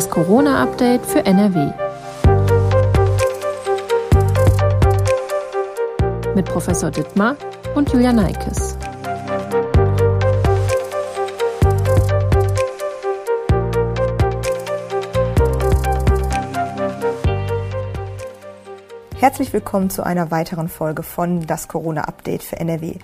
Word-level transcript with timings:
Das 0.00 0.08
Corona-Update 0.08 1.04
für 1.04 1.26
NRW. 1.26 1.72
Mit 6.34 6.46
Professor 6.46 6.90
Dittmar 6.90 7.36
und 7.74 7.92
Julia 7.92 8.10
Neikes. 8.10 8.78
Herzlich 19.18 19.52
willkommen 19.52 19.90
zu 19.90 20.02
einer 20.02 20.30
weiteren 20.30 20.70
Folge 20.70 21.02
von 21.02 21.46
Das 21.46 21.68
Corona-Update 21.68 22.42
für 22.42 22.58
NRW. 22.58 22.94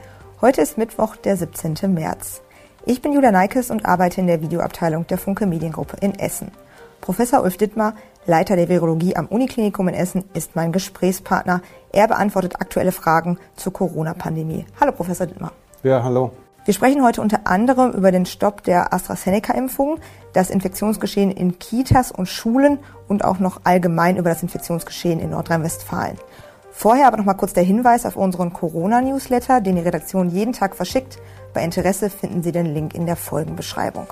Heute 0.41 0.63
ist 0.63 0.79
Mittwoch, 0.79 1.17
der 1.17 1.37
17. 1.37 1.93
März. 1.93 2.41
Ich 2.87 3.03
bin 3.03 3.13
Julia 3.13 3.33
Neikes 3.33 3.71
und 3.71 3.85
arbeite 3.85 4.23
in 4.23 4.29
der 4.29 4.41
Videoabteilung 4.41 5.07
der 5.09 5.19
Funke 5.19 5.45
Mediengruppe 5.45 5.99
in 6.01 6.19
Essen. 6.19 6.53
Professor 7.01 7.43
Ulf 7.43 7.57
Dittmar, 7.57 7.95
Leiter 8.27 8.57
der 8.57 8.69
Virologie 8.69 9.17
am 9.17 9.27
Uniklinikum 9.27 9.89
in 9.89 9.95
Essen, 9.95 10.25
ist 10.35 10.57
mein 10.57 10.73
Gesprächspartner. 10.73 11.63
Er 11.93 12.09
beantwortet 12.09 12.57
aktuelle 12.61 12.93
Fragen 12.93 13.39
zur 13.55 13.73
Corona-Pandemie. 13.73 14.67
Hallo, 14.81 14.93
Professor 14.93 15.27
Dittmar. 15.27 15.53
Ja, 15.83 16.03
hallo. 16.03 16.33
Wir 16.65 16.75
sprechen 16.75 17.05
heute 17.05 17.23
unter 17.23 17.47
anderem 17.47 17.93
über 17.93 18.11
den 18.11 18.27
Stopp 18.27 18.65
der 18.65 18.93
AstraZeneca-Impfung, 18.93 20.01
das 20.33 20.51
Infektionsgeschehen 20.51 21.31
in 21.31 21.61
Kitas 21.61 22.11
und 22.11 22.27
Schulen 22.27 22.81
und 23.07 23.25
auch 23.25 23.39
noch 23.39 23.61
allgemein 23.63 24.17
über 24.17 24.31
das 24.31 24.43
Infektionsgeschehen 24.43 25.21
in 25.21 25.31
Nordrhein-Westfalen. 25.31 26.19
Vorher 26.73 27.07
aber 27.07 27.19
noch 27.19 27.25
mal 27.25 27.35
kurz 27.35 27.53
der 27.53 27.63
Hinweis 27.63 28.05
auf 28.05 28.17
unseren 28.17 28.53
Corona-Newsletter, 28.53 29.61
den 29.61 29.77
die 29.77 29.83
Redaktion 29.83 30.29
jeden 30.29 30.53
Tag 30.53 30.75
verschickt. 30.75 31.19
Bei 31.55 31.63
Interesse 31.63 32.11
finden 32.11 32.43
Sie 32.43 32.51
den 32.53 32.67
Link 32.67 32.95
in 32.95 33.07
der 33.07 33.17
Folgenbeschreibung. 33.17 34.09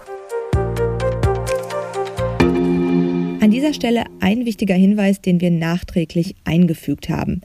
Dieser 3.55 3.72
Stelle 3.72 4.02
ein 4.19 4.47
wichtiger 4.47 4.74
Hinweis, 4.74 5.20
den 5.20 5.41
wir 5.41 5.52
nachträglich 5.52 6.34
eingefügt 6.42 7.08
haben. 7.08 7.41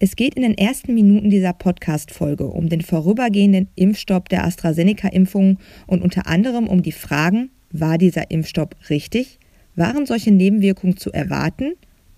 Es 0.00 0.16
geht 0.16 0.34
in 0.34 0.42
den 0.42 0.58
ersten 0.58 0.92
Minuten 0.92 1.30
dieser 1.30 1.52
Podcast-Folge 1.52 2.48
um 2.48 2.68
den 2.68 2.80
vorübergehenden 2.80 3.68
Impfstopp 3.76 4.28
der 4.28 4.44
AstraZeneca-Impfung 4.44 5.58
und 5.86 6.02
unter 6.02 6.26
anderem 6.26 6.66
um 6.66 6.82
die 6.82 6.90
Fragen, 6.90 7.50
war 7.70 7.96
dieser 7.96 8.32
Impfstopp 8.32 8.74
richtig? 8.90 9.38
Waren 9.76 10.04
solche 10.04 10.32
Nebenwirkungen 10.32 10.96
zu 10.96 11.12
erwarten? 11.12 11.74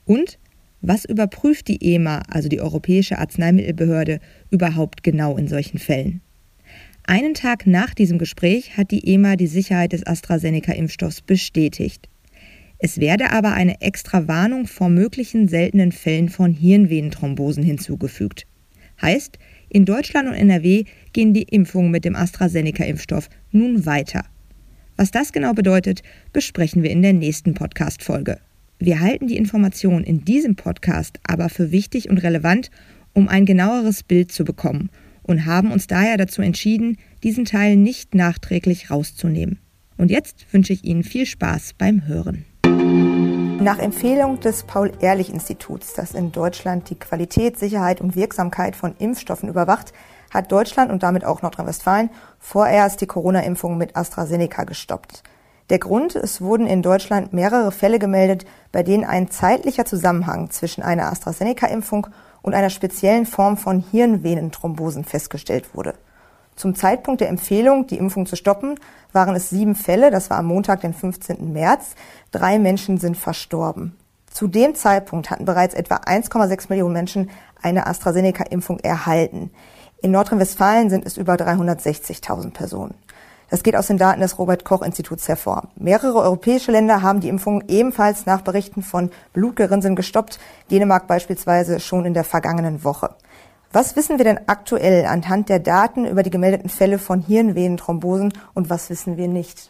Und 0.07 0.39
was 0.81 1.05
überprüft 1.05 1.69
die 1.69 1.95
EMA, 1.95 2.23
also 2.31 2.49
die 2.49 2.63
Europäische 2.63 3.19
Arzneimittelbehörde, 3.19 4.21
überhaupt 4.51 5.03
genau 5.03 5.37
in 5.37 5.49
solchen 5.49 5.79
Fällen? 5.79 6.23
Einen 7.07 7.35
Tag 7.35 7.67
nach 7.67 7.93
diesem 7.93 8.17
Gespräch 8.17 8.79
hat 8.79 8.91
die 8.91 9.07
EMA 9.07 9.37
die 9.37 9.49
Sicherheit 9.49 9.93
des 9.93 10.07
AstraZeneca-Impfstoffs 10.07 11.21
bestätigt. 11.21 12.09
Es 12.85 13.01
werde 13.01 13.31
aber 13.31 13.55
eine 13.55 13.81
extra 13.81 14.29
Warnung 14.29 14.67
vor 14.67 14.91
möglichen 14.91 15.49
seltenen 15.49 15.91
Fällen 15.91 16.29
von 16.29 16.53
Hirnvenenthrombosen 16.53 17.63
hinzugefügt. 17.63 18.47
Heißt, 19.01 19.39
in 19.71 19.87
Deutschland 19.87 20.29
und 20.29 20.35
NRW 20.35 20.85
gehen 21.15 21.33
die 21.33 21.45
Impfungen 21.45 21.91
mit 21.91 22.05
dem 22.05 22.15
AstraZeneca-Impfstoff 22.15 23.31
nun 23.53 23.87
weiter. 23.87 24.27
Was 24.99 25.11
das 25.11 25.33
genau 25.33 25.55
bedeutet, 25.55 26.03
besprechen 26.35 26.83
wir 26.83 26.91
in 26.91 27.01
der 27.01 27.15
nächsten 27.15 27.55
Podcast-Folge. 27.55 28.39
Wir 28.79 29.01
halten 29.01 29.29
die 29.29 29.39
Information 29.39 30.05
in 30.05 30.27
diesem 30.27 30.55
Podcast 30.55 31.21
aber 31.27 31.49
für 31.49 31.73
wichtig 31.73 32.11
und 32.11 32.19
relevant, 32.19 32.71
um 33.15 33.29
ein 33.29 33.47
genaueres 33.47 34.03
Bild 34.03 34.31
zu 34.31 34.45
bekommen 34.45 34.91
und 35.23 35.47
haben 35.47 35.73
uns 35.73 35.87
daher 35.87 36.19
dazu 36.19 36.43
entschieden, 36.43 36.99
diesen 37.23 37.47
Teil 37.47 37.77
nicht 37.77 38.15
nachträglich 38.15 38.91
rauszunehmen. 38.91 39.59
Und 39.97 40.11
jetzt 40.11 40.45
wünsche 40.53 40.75
ich 40.75 40.85
Ihnen 40.85 41.03
viel 41.03 41.25
Spaß 41.25 41.73
beim 41.79 42.07
Hören. 42.07 42.45
Nach 43.65 43.79
Empfehlung 43.79 44.41
des 44.41 44.65
Paul-Ehrlich-Instituts, 44.65 45.95
das 45.95 46.13
in 46.13 46.33
Deutschland 46.33 46.91
die 46.91 46.99
Qualität, 46.99 47.59
Sicherheit 47.59 48.03
und 48.03 48.15
Wirksamkeit 48.15 48.77
von 48.77 48.95
Impfstoffen 48.99 49.49
überwacht, 49.49 49.95
hat 50.31 50.53
Deutschland 50.53 50.93
und 50.93 51.03
damit 51.03 51.25
auch 51.25 51.41
Nordrhein-Westfalen 51.41 52.11
vorerst 52.39 53.01
die 53.01 53.07
Corona-Impfung 53.07 53.79
mit 53.79 53.97
AstraZeneca 53.97 54.65
gestoppt. 54.65 55.23
Der 55.71 55.79
Grund, 55.79 56.15
es 56.15 56.43
wurden 56.43 56.67
in 56.67 56.83
Deutschland 56.83 57.33
mehrere 57.33 57.73
Fälle 57.73 57.99
gemeldet, 57.99 58.45
bei 58.71 58.83
denen 58.83 59.07
ein 59.07 59.31
zeitlicher 59.31 59.87
Zusammenhang 59.87 60.51
zwischen 60.51 60.83
einer 60.83 61.11
AstraZeneca-Impfung 61.11 62.09
und 62.43 62.53
einer 62.53 62.69
speziellen 62.69 63.25
Form 63.25 63.57
von 63.57 63.83
Hirnvenenthrombosen 63.91 65.05
festgestellt 65.05 65.75
wurde. 65.75 65.95
Zum 66.57 66.75
Zeitpunkt 66.75 67.21
der 67.21 67.29
Empfehlung, 67.29 67.87
die 67.87 67.99
Impfung 67.99 68.27
zu 68.27 68.37
stoppen, 68.37 68.79
waren 69.13 69.35
es 69.35 69.51
sieben 69.51 69.75
Fälle. 69.75 70.11
Das 70.11 70.31
war 70.31 70.39
am 70.39 70.47
Montag, 70.47 70.81
den 70.81 70.95
15. 70.95 71.53
März. 71.53 71.95
Drei 72.31 72.59
Menschen 72.59 72.99
sind 72.99 73.17
verstorben. 73.17 73.97
Zu 74.31 74.49
dem 74.49 74.75
Zeitpunkt 74.75 75.31
hatten 75.31 75.45
bereits 75.45 75.75
etwa 75.75 75.97
1,6 75.97 76.67
Millionen 76.69 76.93
Menschen 76.93 77.31
eine 77.63 77.87
AstraZeneca-Impfung 77.87 78.81
erhalten. 78.81 79.51
In 80.03 80.11
Nordrhein-Westfalen 80.11 80.91
sind 80.91 81.07
es 81.07 81.17
über 81.17 81.35
360.000 81.35 82.53
Personen. 82.53 82.95
Das 83.51 83.63
geht 83.63 83.77
aus 83.77 83.87
den 83.87 83.99
Daten 83.99 84.21
des 84.21 84.39
Robert-Koch-Instituts 84.39 85.29
hervor. 85.29 85.69
Mehrere 85.77 86.19
europäische 86.19 86.73
Länder 86.73 87.03
haben 87.03 87.21
die 87.21 87.29
Impfung 87.29 87.63
ebenfalls 87.69 88.27
nach 88.27 88.41
Berichten 88.41 88.83
von 88.83 89.11
Blutgerinnseln 89.33 89.95
gestoppt, 89.95 90.41
Dänemark 90.71 91.07
beispielsweise 91.07 91.79
schon 91.79 92.05
in 92.05 92.15
der 92.15 92.25
vergangenen 92.25 92.85
Woche. 92.85 93.15
Was 93.75 93.97
wissen 93.97 94.19
wir 94.19 94.25
denn 94.25 94.39
aktuell 94.47 95.05
anhand 95.05 95.49
der 95.49 95.59
Daten 95.59 96.07
über 96.07 96.23
die 96.23 96.31
gemeldeten 96.31 96.69
Fälle 96.69 97.01
von 97.01 97.21
Hirnvenenthrombosen 97.21 98.33
und 98.55 98.71
was 98.71 98.89
wissen 98.89 99.17
wir 99.17 99.27
nicht? 99.27 99.69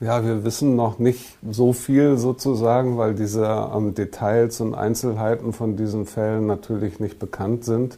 Ja, 0.00 0.24
wir 0.24 0.42
wissen 0.42 0.74
noch 0.74 0.98
nicht 0.98 1.36
so 1.48 1.72
viel 1.72 2.16
sozusagen, 2.16 2.98
weil 2.98 3.14
diese 3.14 3.70
ähm, 3.72 3.94
Details 3.94 4.60
und 4.60 4.74
Einzelheiten 4.74 5.52
von 5.52 5.76
diesen 5.76 6.04
Fällen 6.04 6.48
natürlich 6.48 6.98
nicht 6.98 7.20
bekannt 7.20 7.64
sind. 7.64 7.96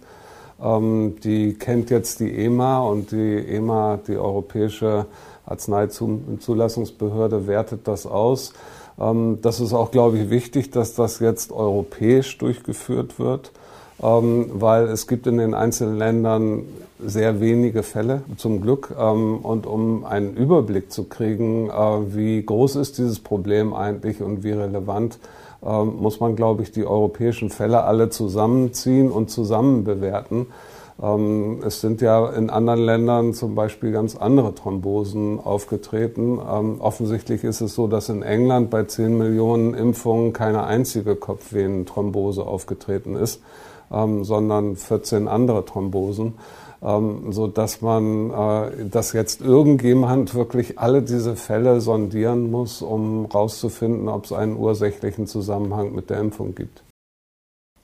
Ähm, 0.63 1.17
die 1.25 1.55
kennt 1.55 1.89
jetzt 1.89 2.21
die 2.21 2.37
EMA 2.37 2.81
und 2.81 3.13
die 3.13 3.39
EMA, 3.39 3.99
die 4.07 4.19
Europäische 4.19 5.07
Arzneizulassungsbehörde, 5.47 7.47
wertet 7.47 7.89
das 7.89 8.05
aus. 8.05 8.53
Ähm, 9.01 9.39
das 9.41 9.61
ist 9.61 9.73
auch, 9.73 9.91
glaube 9.91 10.19
ich, 10.19 10.29
wichtig, 10.29 10.71
dass 10.71 10.95
das 10.95 11.19
jetzt 11.21 11.51
europäisch 11.51 12.37
durchgeführt 12.37 13.19
wird, 13.19 13.53
weil 13.99 14.85
es 14.89 15.07
gibt 15.07 15.27
in 15.27 15.39
den 15.39 15.55
einzelnen 15.55 15.97
Ländern 15.97 16.65
sehr 17.05 17.41
wenige 17.41 17.83
Fälle 17.83 18.23
zum 18.37 18.61
Glück. 18.61 18.95
Ähm, 18.99 19.39
und 19.39 19.67
um 19.67 20.05
einen 20.05 20.35
Überblick 20.35 20.91
zu 20.91 21.05
kriegen, 21.05 21.69
äh, 21.69 22.15
wie 22.15 22.43
groß 22.45 22.77
ist 22.77 22.99
dieses 22.99 23.21
Problem 23.21 23.75
eigentlich 23.75 24.23
und 24.23 24.45
wie 24.45 24.53
relevant, 24.53 25.19
ähm, 25.65 25.97
muss 26.01 26.21
man, 26.21 26.37
glaube 26.37 26.63
ich, 26.63 26.73
die 26.73 26.87
europäischen 26.87 27.51
Fälle 27.51 27.85
alle 27.85 28.11
zusammenziehen 28.11 29.11
und 29.11 29.31
zusammen 29.31 29.85
bewerten. 29.85 30.47
Ähm, 31.03 31.63
es 31.67 31.83
sind 31.83 32.01
ja 32.01 32.31
in 32.31 32.49
anderen 32.49 32.81
Ländern 32.81 33.35
zum 33.35 33.55
Beispiel 33.55 33.93
ganz 33.93 34.17
andere 34.17 34.55
Thrombosen 34.55 35.41
aufgetreten. 35.41 36.39
Ähm, 36.51 36.81
offensichtlich 36.81 37.45
ist 37.45 37.61
es 37.61 37.75
so, 37.75 37.87
dass 37.87 38.09
in 38.09 38.23
England 38.23 38.71
bei 38.71 38.85
10 38.85 39.17
Millionen 39.19 39.75
Impfungen 39.75 40.33
keine 40.33 40.65
einzige 40.65 41.17
Kopfvenenthrombose 41.17 42.47
aufgetreten 42.47 43.15
ist, 43.15 43.43
sondern 43.89 44.77
14 44.77 45.29
andere 45.29 45.65
Thrombosen 45.65 46.35
ähm, 46.83 47.33
so 47.33 47.47
dass 47.47 47.81
man, 47.81 48.31
äh, 48.31 48.87
dass 48.87 49.13
jetzt 49.13 49.41
irgendjemand 49.41 50.35
wirklich 50.35 50.79
alle 50.79 51.03
diese 51.03 51.37
Fälle 51.37 51.81
sondieren 51.81 52.51
muss, 52.51 52.83
um 52.83 53.27
herauszufinden, 53.27 54.09
ob 54.09 54.25
es 54.25 54.33
einen 54.33 54.57
ursächlichen 54.57 55.27
Zusammenhang 55.27 55.95
mit 55.95 56.11
der 56.11 56.21
Impfung 56.21 56.55
gibt. 56.55 56.83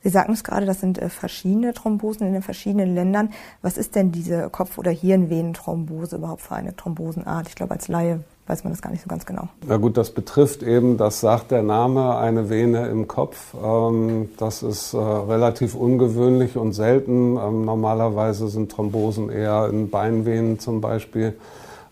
Sie 0.04 0.08
sagten 0.08 0.32
es 0.32 0.42
gerade, 0.42 0.66
das 0.66 0.80
sind 0.80 0.98
äh, 0.98 1.08
verschiedene 1.08 1.72
Thrombosen 1.74 2.26
in 2.26 2.32
den 2.32 2.42
verschiedenen 2.42 2.94
Ländern. 2.94 3.30
Was 3.62 3.78
ist 3.78 3.94
denn 3.94 4.12
diese 4.12 4.50
Kopf- 4.50 4.78
oder 4.78 4.90
Hirnvenenthrombose 4.90 6.16
überhaupt 6.16 6.42
für 6.42 6.56
eine 6.56 6.74
Thrombosenart? 6.74 7.48
Ich 7.48 7.54
glaube, 7.54 7.72
als 7.72 7.88
Laie 7.88 8.24
weiß 8.46 8.64
man 8.64 8.72
das 8.72 8.82
gar 8.82 8.90
nicht 8.90 9.02
so 9.02 9.08
ganz 9.08 9.24
genau. 9.24 9.48
Na 9.66 9.76
gut, 9.76 9.96
das 9.96 10.10
betrifft 10.10 10.62
eben, 10.62 10.96
das 10.96 11.20
sagt 11.20 11.52
der 11.52 11.62
Name, 11.62 12.16
eine 12.16 12.50
Vene 12.50 12.88
im 12.88 13.06
Kopf. 13.06 13.54
Ähm, 13.62 14.30
das 14.36 14.62
ist 14.62 14.94
äh, 14.94 14.98
relativ 14.98 15.74
ungewöhnlich 15.74 16.56
und 16.56 16.72
selten. 16.72 17.36
Ähm, 17.36 17.64
normalerweise 17.64 18.48
sind 18.48 18.72
Thrombosen 18.72 19.30
eher 19.30 19.68
in 19.70 19.90
Beinvenen 19.90 20.58
zum 20.58 20.80
Beispiel. 20.80 21.34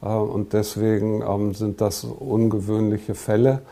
Äh, 0.02 0.08
und 0.08 0.52
deswegen 0.52 1.22
ähm, 1.22 1.54
sind 1.54 1.80
das 1.80 2.04
ungewöhnliche 2.04 3.14
Fälle. 3.14 3.62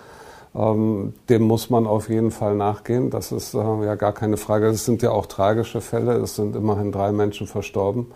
Dem 0.55 1.43
muss 1.43 1.69
man 1.71 1.87
auf 1.87 2.09
jeden 2.09 2.31
Fall 2.31 2.57
nachgehen. 2.57 3.11
Das 3.11 3.33
ist 3.33 3.55
äh, 3.55 3.59
ja 3.59 3.95
gar 3.97 4.13
keine 4.13 4.39
Frage. 4.39 4.67
Es 4.67 4.87
sind 4.87 5.03
ja 5.03 5.11
auch 5.11 5.27
tragische 5.27 5.81
Fälle. 5.81 6.15
Es 6.15 6.37
sind 6.37 6.57
immerhin 6.57 6.91
drei 6.91 7.13
Menschen 7.13 7.47
verstorben. 7.47 8.07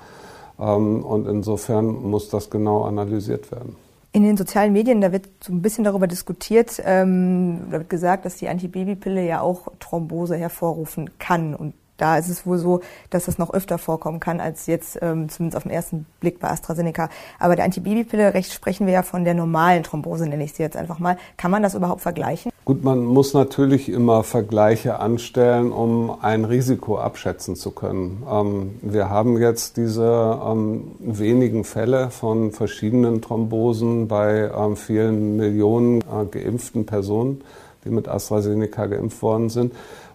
Und 0.56 1.26
insofern 1.28 1.86
muss 1.86 2.30
das 2.30 2.48
genau 2.50 2.84
analysiert 2.84 3.52
werden. 3.52 3.76
In 4.14 4.22
den 4.22 4.36
sozialen 4.36 4.74
Medien, 4.74 5.00
da 5.00 5.10
wird 5.10 5.28
so 5.42 5.52
ein 5.52 5.62
bisschen 5.62 5.84
darüber 5.84 6.06
diskutiert, 6.06 6.82
ähm, 6.84 7.62
da 7.70 7.78
wird 7.78 7.88
gesagt, 7.88 8.26
dass 8.26 8.36
die 8.36 8.48
Antibabypille 8.48 9.26
ja 9.26 9.40
auch 9.40 9.68
Thrombose 9.80 10.36
hervorrufen 10.36 11.18
kann. 11.18 11.54
Und 11.54 11.72
da 12.02 12.18
ist 12.18 12.28
es 12.28 12.44
wohl 12.44 12.58
so, 12.58 12.80
dass 13.10 13.26
das 13.26 13.38
noch 13.38 13.54
öfter 13.54 13.78
vorkommen 13.78 14.18
kann 14.18 14.40
als 14.40 14.66
jetzt 14.66 14.98
ähm, 15.00 15.28
zumindest 15.28 15.56
auf 15.56 15.62
den 15.62 15.70
ersten 15.70 16.04
Blick 16.18 16.40
bei 16.40 16.50
AstraZeneca. 16.50 17.08
Aber 17.38 17.54
der 17.54 17.64
Antibabypille, 17.64 18.34
recht 18.34 18.52
sprechen 18.52 18.86
wir 18.86 18.92
ja 18.92 19.02
von 19.04 19.24
der 19.24 19.34
normalen 19.34 19.84
Thrombose, 19.84 20.26
nenne 20.26 20.42
ich 20.42 20.52
sie 20.52 20.64
jetzt 20.64 20.76
einfach 20.76 20.98
mal. 20.98 21.16
Kann 21.36 21.52
man 21.52 21.62
das 21.62 21.74
überhaupt 21.74 22.00
vergleichen? 22.00 22.50
Gut, 22.64 22.82
man 22.82 23.04
muss 23.04 23.34
natürlich 23.34 23.88
immer 23.88 24.24
Vergleiche 24.24 24.98
anstellen, 24.98 25.70
um 25.70 26.16
ein 26.20 26.44
Risiko 26.44 26.98
abschätzen 26.98 27.54
zu 27.54 27.70
können. 27.70 28.24
Ähm, 28.28 28.78
wir 28.82 29.08
haben 29.08 29.36
jetzt 29.40 29.76
diese 29.76 30.40
ähm, 30.44 30.92
wenigen 30.98 31.62
Fälle 31.62 32.10
von 32.10 32.50
verschiedenen 32.50 33.22
Thrombosen 33.22 34.08
bei 34.08 34.50
ähm, 34.56 34.76
vielen 34.76 35.36
Millionen 35.36 36.00
äh, 36.00 36.26
geimpften 36.28 36.84
Personen, 36.84 37.42
die 37.84 37.90
mit 37.90 38.08
AstraZeneca 38.08 38.86
geimpft 38.86 39.22
worden 39.22 39.50
sind. 39.50 39.72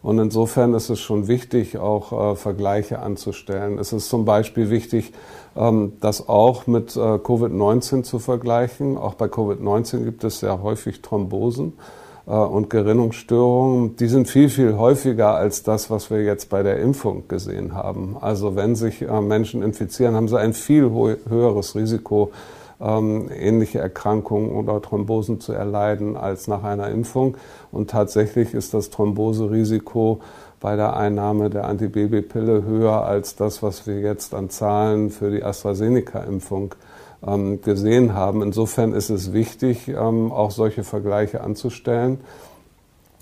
Und 0.08 0.20
insofern 0.20 0.74
ist 0.74 0.90
es 0.90 1.02
schon 1.02 1.28
wichtig, 1.28 1.78
auch 1.80 2.32
äh, 2.32 2.36
Vergleiche 2.38 3.00
anzustellen. 3.00 3.78
Es 3.78 3.92
ist 3.92 4.08
zum 4.08 4.24
Beispiel 4.24 4.70
wichtig, 4.70 5.12
ähm, 5.58 5.98
das 6.00 6.30
auch 6.30 6.66
mit 6.66 6.96
äh, 6.96 7.00
Covid-19 7.00 8.04
zu 8.04 8.18
vergleichen. 8.18 8.98
Auch 8.98 9.16
bei 9.16 9.26
Covid-19 9.26 10.06
gibt 10.06 10.24
es 10.24 10.40
sehr 10.40 10.64
häufig 10.64 11.02
Thrombosen. 11.02 11.74
Äh, 12.26 12.32
und 12.32 12.70
Gerinnungsstörungen, 12.70 13.98
die 13.98 14.08
sind 14.08 14.30
viel, 14.30 14.48
viel 14.48 14.78
häufiger 14.78 15.36
als 15.36 15.64
das, 15.64 15.90
was 15.90 16.10
wir 16.10 16.24
jetzt 16.24 16.50
bei 16.50 16.64
der 16.64 16.80
Impfung 16.80 17.28
gesehen 17.28 17.76
haben. 17.76 18.16
Also 18.22 18.56
wenn 18.56 18.78
sich 18.78 19.02
äh, 19.02 19.20
Menschen 19.20 19.62
infizieren, 19.62 20.16
haben 20.16 20.30
sie 20.30 20.40
ein 20.40 20.54
viel 20.54 20.90
höheres 20.90 21.76
Risiko, 21.76 22.32
ähm, 22.80 23.30
ähnliche 23.34 23.80
Erkrankungen 23.80 24.52
oder 24.52 24.82
Thrombosen 24.82 25.40
zu 25.40 25.54
erleiden 25.54 26.16
als 26.16 26.48
nach 26.48 26.64
einer 26.64 26.90
Impfung. 26.90 27.38
Und 27.72 27.90
tatsächlich 27.90 28.54
ist 28.54 28.74
das 28.74 28.90
Thromboserisiko 28.90 30.22
bei 30.60 30.76
der 30.76 30.96
Einnahme 30.96 31.50
der 31.50 31.66
Antibabypille 31.66 32.64
höher 32.64 33.06
als 33.06 33.36
das, 33.36 33.62
was 33.62 33.86
wir 33.88 34.00
jetzt 34.00 34.34
an 34.34 34.50
Zahlen 34.50 35.10
für 35.10 35.32
die 35.32 35.44
AstraZeneca-Impfung 35.44 36.76
ähm, 37.26 37.62
gesehen 37.62 38.14
haben. 38.14 38.42
Insofern 38.42 38.94
ist 38.94 39.10
es 39.10 39.34
wichtig, 39.34 39.88
ähm, 39.88 40.32
auch 40.32 40.52
solche 40.52 40.84
Vergleiche 40.84 41.42
anzustellen 41.42 42.20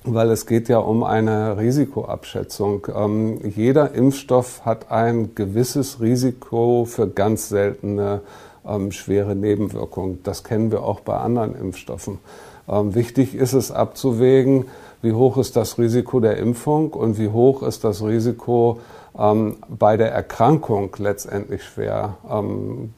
weil 0.05 0.29
es 0.29 0.45
geht 0.45 0.69
ja 0.69 0.77
um 0.77 1.03
eine 1.03 1.57
Risikoabschätzung. 1.57 2.87
Ähm, 2.95 3.39
jeder 3.43 3.93
Impfstoff 3.93 4.63
hat 4.63 4.91
ein 4.91 5.33
gewisses 5.35 5.99
Risiko 5.99 6.85
für 6.85 7.09
ganz 7.09 7.49
seltene 7.49 8.21
ähm, 8.67 8.91
schwere 8.91 9.35
Nebenwirkungen. 9.35 10.19
Das 10.23 10.43
kennen 10.43 10.71
wir 10.71 10.83
auch 10.83 10.99
bei 10.99 11.17
anderen 11.17 11.55
Impfstoffen. 11.55 12.19
Ähm, 12.67 12.95
wichtig 12.95 13.35
ist 13.35 13.53
es 13.53 13.71
abzuwägen, 13.71 14.65
wie 15.01 15.13
hoch 15.13 15.37
ist 15.37 15.55
das 15.55 15.77
Risiko 15.77 16.19
der 16.19 16.37
Impfung 16.37 16.91
und 16.93 17.19
wie 17.19 17.29
hoch 17.29 17.61
ist 17.61 17.83
das 17.83 18.03
Risiko 18.03 18.79
ähm, 19.17 19.57
bei 19.69 19.97
der 19.97 20.11
Erkrankung 20.11 20.95
letztendlich 20.97 21.63
schwer, 21.63 22.17
ähm, 22.29 22.93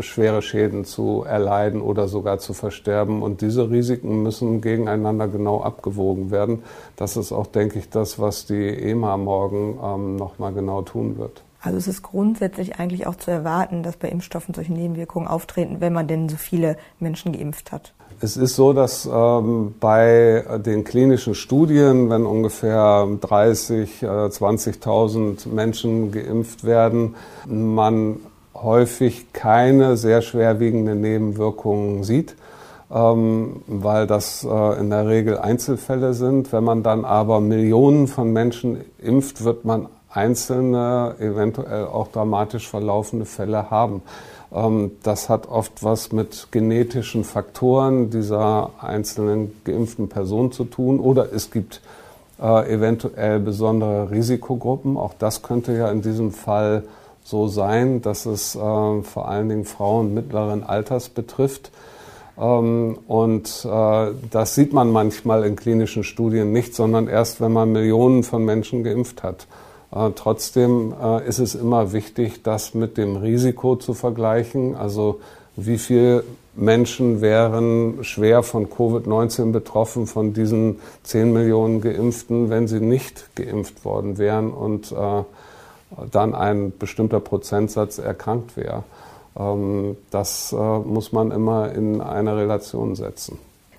schwere 0.00 0.40
Schäden 0.40 0.84
zu 0.84 1.24
erleiden 1.26 1.80
oder 1.80 2.08
sogar 2.08 2.38
zu 2.38 2.54
versterben. 2.54 3.22
Und 3.22 3.40
diese 3.40 3.70
Risiken 3.70 4.22
müssen 4.22 4.60
gegeneinander 4.60 5.28
genau 5.28 5.60
abgewogen 5.60 6.30
werden. 6.30 6.62
Das 6.96 7.16
ist 7.16 7.32
auch, 7.32 7.46
denke 7.46 7.78
ich, 7.78 7.90
das, 7.90 8.18
was 8.18 8.46
die 8.46 8.68
EMA 8.68 9.16
morgen 9.16 9.78
ähm, 9.82 10.16
nochmal 10.16 10.52
genau 10.52 10.82
tun 10.82 11.18
wird. 11.18 11.42
Also 11.60 11.76
es 11.76 11.88
ist 11.88 12.02
grundsätzlich 12.02 12.78
eigentlich 12.78 13.06
auch 13.06 13.16
zu 13.16 13.30
erwarten, 13.30 13.82
dass 13.82 13.96
bei 13.96 14.08
Impfstoffen 14.08 14.54
solche 14.54 14.72
Nebenwirkungen 14.72 15.26
auftreten, 15.26 15.80
wenn 15.80 15.92
man 15.92 16.06
denn 16.06 16.28
so 16.28 16.36
viele 16.36 16.76
Menschen 17.00 17.32
geimpft 17.32 17.72
hat. 17.72 17.94
Es 18.20 18.36
ist 18.36 18.56
so, 18.56 18.72
dass 18.72 19.08
ähm, 19.12 19.74
bei 19.78 20.44
den 20.64 20.84
klinischen 20.84 21.34
Studien, 21.34 22.10
wenn 22.10 22.26
ungefähr 22.26 23.06
30, 23.20 24.02
äh, 24.02 24.06
20.000 24.06 25.48
Menschen 25.48 26.10
geimpft 26.10 26.64
werden, 26.64 27.14
man 27.46 28.16
häufig 28.54 29.32
keine 29.32 29.96
sehr 29.96 30.22
schwerwiegenden 30.22 31.00
Nebenwirkungen 31.00 32.02
sieht, 32.02 32.34
ähm, 32.90 33.62
weil 33.66 34.06
das 34.06 34.44
äh, 34.44 34.80
in 34.80 34.90
der 34.90 35.06
Regel 35.06 35.38
Einzelfälle 35.38 36.14
sind. 36.14 36.52
Wenn 36.52 36.64
man 36.64 36.82
dann 36.82 37.04
aber 37.04 37.40
Millionen 37.40 38.08
von 38.08 38.32
Menschen 38.32 38.78
impft, 38.98 39.44
wird 39.44 39.64
man 39.64 39.86
einzelne, 40.10 41.14
eventuell 41.18 41.86
auch 41.86 42.08
dramatisch 42.08 42.68
verlaufende 42.68 43.26
Fälle 43.26 43.70
haben. 43.70 44.02
Ähm, 44.52 44.92
das 45.02 45.28
hat 45.28 45.48
oft 45.48 45.84
was 45.84 46.12
mit 46.12 46.48
genetischen 46.50 47.24
Faktoren 47.24 48.10
dieser 48.10 48.70
einzelnen 48.80 49.60
geimpften 49.64 50.08
Person 50.08 50.52
zu 50.52 50.64
tun 50.64 51.00
oder 51.00 51.32
es 51.32 51.50
gibt 51.50 51.80
äh, 52.40 52.72
eventuell 52.72 53.40
besondere 53.40 54.10
Risikogruppen. 54.10 54.96
Auch 54.96 55.14
das 55.18 55.42
könnte 55.42 55.72
ja 55.72 55.90
in 55.90 56.02
diesem 56.02 56.32
Fall 56.32 56.84
so 57.24 57.48
sein, 57.48 58.00
dass 58.00 58.26
es 58.26 58.54
äh, 58.54 58.58
vor 58.58 59.28
allen 59.28 59.48
Dingen 59.48 59.64
Frauen 59.64 60.14
mittleren 60.14 60.62
Alters 60.62 61.10
betrifft. 61.10 61.70
Ähm, 62.38 62.98
und 63.06 63.66
äh, 63.70 64.06
das 64.30 64.54
sieht 64.54 64.72
man 64.72 64.90
manchmal 64.90 65.44
in 65.44 65.56
klinischen 65.56 66.04
Studien 66.04 66.52
nicht, 66.52 66.74
sondern 66.74 67.08
erst, 67.08 67.40
wenn 67.40 67.52
man 67.52 67.72
Millionen 67.72 68.22
von 68.22 68.44
Menschen 68.44 68.84
geimpft 68.84 69.22
hat. 69.22 69.46
Äh, 69.90 70.10
trotzdem 70.14 70.94
äh, 71.00 71.26
ist 71.26 71.38
es 71.38 71.54
immer 71.54 71.92
wichtig, 71.92 72.42
das 72.42 72.74
mit 72.74 72.96
dem 72.96 73.16
Risiko 73.16 73.76
zu 73.76 73.94
vergleichen. 73.94 74.74
Also 74.74 75.20
wie 75.56 75.78
viele 75.78 76.24
Menschen 76.54 77.20
wären 77.20 78.04
schwer 78.04 78.42
von 78.42 78.68
Covid-19 78.68 79.52
betroffen, 79.52 80.06
von 80.06 80.32
diesen 80.32 80.80
10 81.04 81.32
Millionen 81.32 81.80
Geimpften, 81.80 82.50
wenn 82.50 82.68
sie 82.68 82.80
nicht 82.80 83.34
geimpft 83.36 83.84
worden 83.84 84.18
wären 84.18 84.50
und 84.50 84.92
äh, 84.92 85.22
dann 86.10 86.34
ein 86.34 86.72
bestimmter 86.78 87.20
Prozentsatz 87.20 87.98
erkrankt 87.98 88.56
wäre. 88.56 88.82
Ähm, 89.38 89.96
das 90.10 90.52
muss 90.52 91.12
man 91.12 91.30
immer 91.30 91.72
in 91.72 92.00
eine 92.00 92.36
Relation 92.36 92.94
setzen. 92.94 93.38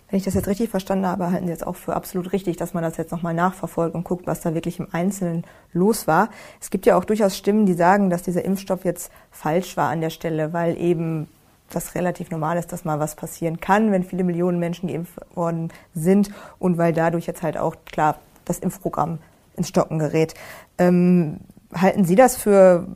Wenn 0.10 0.18
ich 0.18 0.26
das 0.26 0.34
jetzt 0.34 0.48
richtig 0.48 0.70
verstanden 0.70 1.06
habe, 1.06 1.32
halten 1.32 1.46
Sie 1.46 1.52
jetzt 1.52 1.66
auch 1.66 1.76
für 1.76 1.96
absolut 1.96 2.34
richtig, 2.34 2.58
dass 2.58 2.74
man 2.74 2.84
das 2.84 2.98
jetzt 2.98 3.12
nochmal 3.12 3.36
nachverfolgt 3.36 3.94
und 3.94 4.04
guckt, 4.04 4.26
was 4.26 4.42
da 4.42 4.56
wirklich 4.56 4.80
im 4.80 4.88
Einzelnen 4.92 5.44
los 5.72 6.08
war. 6.08 6.30
Es 6.60 6.72
gibt 6.72 6.88
ja 6.88 6.98
auch 6.98 7.06
durchaus 7.06 7.38
Stimmen, 7.38 7.68
die 7.68 7.74
sagen, 7.74 8.10
dass 8.10 8.24
dieser 8.24 8.44
Impfstoff 8.44 8.86
jetzt 8.86 9.12
falsch 9.30 9.78
war 9.78 9.90
an 9.90 10.02
der 10.02 10.10
Stelle, 10.10 10.52
weil 10.52 10.78
eben 10.78 11.28
das 11.70 11.94
relativ 11.94 12.32
normal 12.32 12.58
ist, 12.58 12.72
dass 12.72 12.86
mal 12.86 13.00
was 13.00 13.16
passieren 13.16 13.60
kann, 13.60 13.92
wenn 13.92 14.04
viele 14.04 14.24
Millionen 14.24 14.58
Menschen 14.58 14.90
geimpft 14.90 15.20
worden 15.36 15.72
sind 15.94 16.32
und 16.58 16.80
weil 16.80 16.94
dadurch 16.94 17.28
jetzt 17.28 17.44
halt 17.44 17.58
auch 17.58 17.76
klar 17.86 18.18
das 18.46 18.58
Impfprogramm 18.58 19.20
ins 19.56 19.70
Stocken 19.70 20.00
gerät. 20.00 20.34
Ähm, 20.80 21.42
halten 21.74 22.06
Sie 22.06 22.16
das 22.16 22.36
für 22.36 22.88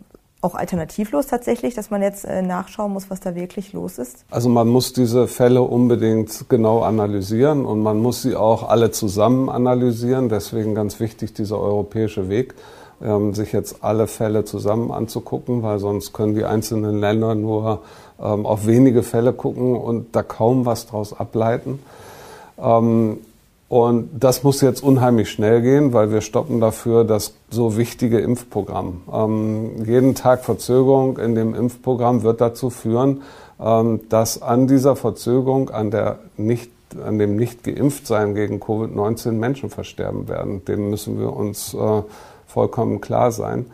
auch 0.43 0.55
alternativlos 0.55 1.27
tatsächlich, 1.27 1.73
dass 1.73 1.89
man 1.89 2.01
jetzt 2.01 2.25
äh, 2.25 2.41
nachschauen 2.41 2.93
muss, 2.93 3.09
was 3.09 3.19
da 3.19 3.35
wirklich 3.35 3.73
los 3.73 3.97
ist? 3.97 4.25
Also 4.29 4.49
man 4.49 4.67
muss 4.67 4.93
diese 4.93 5.27
Fälle 5.27 5.61
unbedingt 5.61 6.49
genau 6.49 6.81
analysieren 6.81 7.65
und 7.65 7.81
man 7.81 7.99
muss 7.99 8.21
sie 8.21 8.35
auch 8.35 8.69
alle 8.69 8.91
zusammen 8.91 9.49
analysieren. 9.49 10.29
Deswegen 10.29 10.75
ganz 10.75 10.99
wichtig 10.99 11.33
dieser 11.33 11.59
europäische 11.59 12.29
Weg, 12.29 12.55
ähm, 13.01 13.33
sich 13.33 13.51
jetzt 13.51 13.83
alle 13.83 14.07
Fälle 14.07 14.45
zusammen 14.45 14.91
anzugucken, 14.91 15.63
weil 15.63 15.79
sonst 15.79 16.13
können 16.13 16.35
die 16.35 16.45
einzelnen 16.45 16.99
Länder 16.99 17.35
nur 17.35 17.81
ähm, 18.21 18.45
auf 18.45 18.67
wenige 18.67 19.03
Fälle 19.03 19.33
gucken 19.33 19.75
und 19.75 20.15
da 20.15 20.23
kaum 20.23 20.65
was 20.65 20.87
draus 20.87 21.17
ableiten. 21.17 21.79
Und 23.73 24.11
das 24.19 24.43
muss 24.43 24.61
jetzt 24.61 24.83
unheimlich 24.83 25.31
schnell 25.31 25.63
gehen, 25.63 25.93
weil 25.93 26.11
wir 26.11 26.21
stoppen 26.21 26.61
dafür 26.61 27.03
das 27.03 27.33
so 27.49 27.75
wichtige 27.75 28.19
Impfprogramm. 28.19 29.01
Ähm, 29.11 29.83
jeden 29.83 30.13
Tag 30.13 30.45
Verzögerung 30.45 31.17
in 31.17 31.33
dem 31.33 31.55
Impfprogramm 31.55 32.21
wird 32.21 32.39
dazu 32.39 32.69
führen, 32.69 33.23
ähm, 33.59 34.01
dass 34.09 34.43
an 34.43 34.67
dieser 34.67 34.95
Verzögerung, 34.95 35.71
an, 35.71 35.89
der 35.89 36.19
nicht, 36.37 36.69
an 37.03 37.17
dem 37.17 37.35
nicht 37.35 37.63
geimpft 37.63 38.05
sein 38.05 38.35
gegen 38.35 38.59
Covid-19 38.59 39.31
Menschen 39.31 39.71
versterben 39.71 40.27
werden. 40.27 40.63
Dem 40.65 40.91
müssen 40.91 41.19
wir 41.19 41.35
uns 41.35 41.73
äh, 41.73 42.03
vollkommen 42.45 43.01
klar 43.01 43.31
sein. 43.31 43.65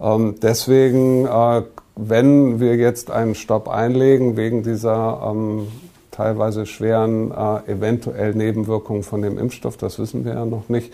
Ähm, 0.00 0.36
deswegen, 0.40 1.26
äh, 1.26 1.60
wenn 1.94 2.58
wir 2.58 2.76
jetzt 2.76 3.10
einen 3.10 3.34
Stopp 3.34 3.68
einlegen 3.68 4.38
wegen 4.38 4.62
dieser 4.62 5.30
ähm, 5.30 5.66
teilweise 6.12 6.66
schweren 6.66 7.32
äh, 7.32 7.72
eventuell 7.72 8.34
Nebenwirkungen 8.34 9.02
von 9.02 9.22
dem 9.22 9.38
Impfstoff, 9.38 9.76
das 9.76 9.98
wissen 9.98 10.24
wir 10.24 10.34
ja 10.34 10.44
noch 10.46 10.68
nicht, 10.68 10.92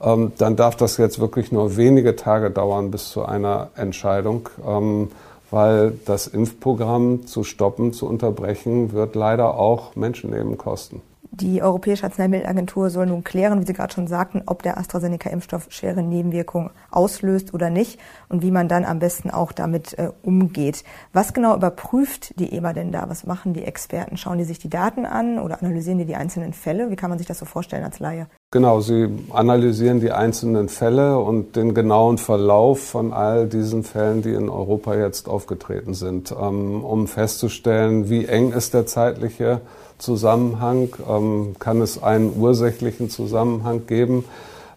ähm, 0.00 0.32
dann 0.38 0.56
darf 0.56 0.76
das 0.76 0.96
jetzt 0.96 1.20
wirklich 1.20 1.52
nur 1.52 1.76
wenige 1.76 2.16
Tage 2.16 2.50
dauern 2.50 2.90
bis 2.90 3.10
zu 3.10 3.24
einer 3.26 3.68
Entscheidung, 3.76 4.48
ähm, 4.66 5.10
weil 5.50 5.92
das 6.06 6.26
Impfprogramm 6.26 7.26
zu 7.26 7.44
stoppen, 7.44 7.92
zu 7.92 8.08
unterbrechen, 8.08 8.92
wird 8.92 9.14
leider 9.14 9.58
auch 9.58 9.96
Menschenleben 9.96 10.56
kosten. 10.56 11.02
Die 11.32 11.62
Europäische 11.62 12.04
Arzneimittelagentur 12.04 12.90
soll 12.90 13.06
nun 13.06 13.22
klären, 13.22 13.60
wie 13.60 13.66
Sie 13.66 13.72
gerade 13.72 13.94
schon 13.94 14.08
sagten, 14.08 14.42
ob 14.46 14.64
der 14.64 14.78
AstraZeneca-Impfstoff 14.78 15.66
schwere 15.70 16.02
Nebenwirkungen 16.02 16.70
auslöst 16.90 17.54
oder 17.54 17.70
nicht 17.70 18.00
und 18.28 18.42
wie 18.42 18.50
man 18.50 18.66
dann 18.66 18.84
am 18.84 18.98
besten 18.98 19.30
auch 19.30 19.52
damit 19.52 19.96
äh, 19.96 20.10
umgeht. 20.22 20.82
Was 21.12 21.32
genau 21.32 21.54
überprüft 21.54 22.38
die 22.40 22.52
EMA 22.52 22.72
denn 22.72 22.90
da? 22.90 23.08
Was 23.08 23.26
machen 23.26 23.54
die 23.54 23.62
Experten? 23.62 24.16
Schauen 24.16 24.38
die 24.38 24.44
sich 24.44 24.58
die 24.58 24.68
Daten 24.68 25.06
an 25.06 25.38
oder 25.38 25.62
analysieren 25.62 25.98
die 25.98 26.04
die 26.04 26.16
einzelnen 26.16 26.52
Fälle? 26.52 26.90
Wie 26.90 26.96
kann 26.96 27.10
man 27.10 27.18
sich 27.18 27.28
das 27.28 27.38
so 27.38 27.44
vorstellen 27.44 27.84
als 27.84 28.00
Laie? 28.00 28.26
Genau, 28.50 28.80
Sie 28.80 29.08
analysieren 29.32 30.00
die 30.00 30.10
einzelnen 30.10 30.68
Fälle 30.68 31.20
und 31.20 31.54
den 31.54 31.74
genauen 31.74 32.18
Verlauf 32.18 32.80
von 32.80 33.12
all 33.12 33.46
diesen 33.46 33.84
Fällen, 33.84 34.22
die 34.22 34.32
in 34.32 34.48
Europa 34.48 34.96
jetzt 34.96 35.28
aufgetreten 35.28 35.94
sind, 35.94 36.32
ähm, 36.32 36.84
um 36.84 37.06
festzustellen, 37.06 38.10
wie 38.10 38.26
eng 38.26 38.50
ist 38.50 38.74
der 38.74 38.86
zeitliche 38.86 39.60
Zusammenhang, 40.00 40.88
ähm, 41.08 41.54
kann 41.58 41.80
es 41.80 42.02
einen 42.02 42.38
ursächlichen 42.40 43.10
Zusammenhang 43.10 43.86
geben. 43.86 44.24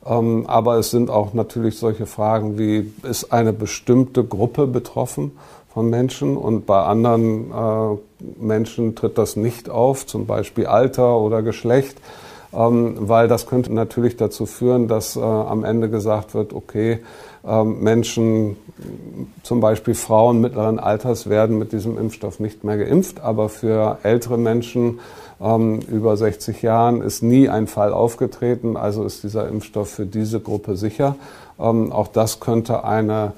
Ähm, 0.06 0.46
aber 0.48 0.78
es 0.78 0.92
sind 0.92 1.10
auch 1.10 1.34
natürlich 1.34 1.78
solche 1.78 2.06
Fragen 2.06 2.58
wie, 2.60 2.92
ist 3.04 3.32
eine 3.32 3.54
bestimmte 3.54 4.24
Gruppe 4.24 4.68
betroffen 4.68 5.32
von 5.74 5.90
Menschen 5.90 6.38
und 6.38 6.66
bei 6.66 6.84
anderen 6.84 7.52
äh, 7.52 7.98
Menschen 8.40 8.96
tritt 8.96 9.18
das 9.18 9.36
nicht 9.36 9.70
auf, 9.70 10.06
zum 10.06 10.28
Beispiel 10.28 10.68
Alter 10.68 11.18
oder 11.18 11.42
Geschlecht. 11.42 11.98
Ähm, 12.56 12.96
weil 13.00 13.28
das 13.28 13.48
könnte 13.48 13.74
natürlich 13.74 14.16
dazu 14.16 14.46
führen, 14.46 14.88
dass 14.88 15.16
äh, 15.16 15.22
am 15.22 15.64
Ende 15.64 15.90
gesagt 15.90 16.34
wird, 16.34 16.54
okay, 16.54 17.00
ähm, 17.46 17.82
Menschen, 17.82 18.58
zum 19.42 19.60
Beispiel 19.60 19.96
Frauen 19.96 20.40
mittleren 20.40 20.80
Alters, 20.80 21.30
werden 21.30 21.58
mit 21.58 21.72
diesem 21.72 21.98
Impfstoff 21.98 22.40
nicht 22.40 22.64
mehr 22.64 22.78
geimpft, 22.78 23.22
aber 23.22 23.50
für 23.50 23.98
ältere 24.04 24.38
Menschen 24.38 25.00
ähm, 25.42 25.80
über 25.80 26.16
60 26.16 26.62
Jahren 26.62 27.02
ist 27.02 27.24
nie 27.24 27.50
ein 27.50 27.68
Fall 27.68 27.92
aufgetreten, 27.92 28.78
also 28.78 29.04
ist 29.04 29.24
dieser 29.24 29.48
Impfstoff 29.48 29.90
für 29.90 30.06
diese 30.06 30.40
Gruppe 30.40 30.76
sicher. 30.76 31.16
Auch 31.58 32.08
das 32.08 32.40
könnte 32.40 32.84
eine 32.84 33.34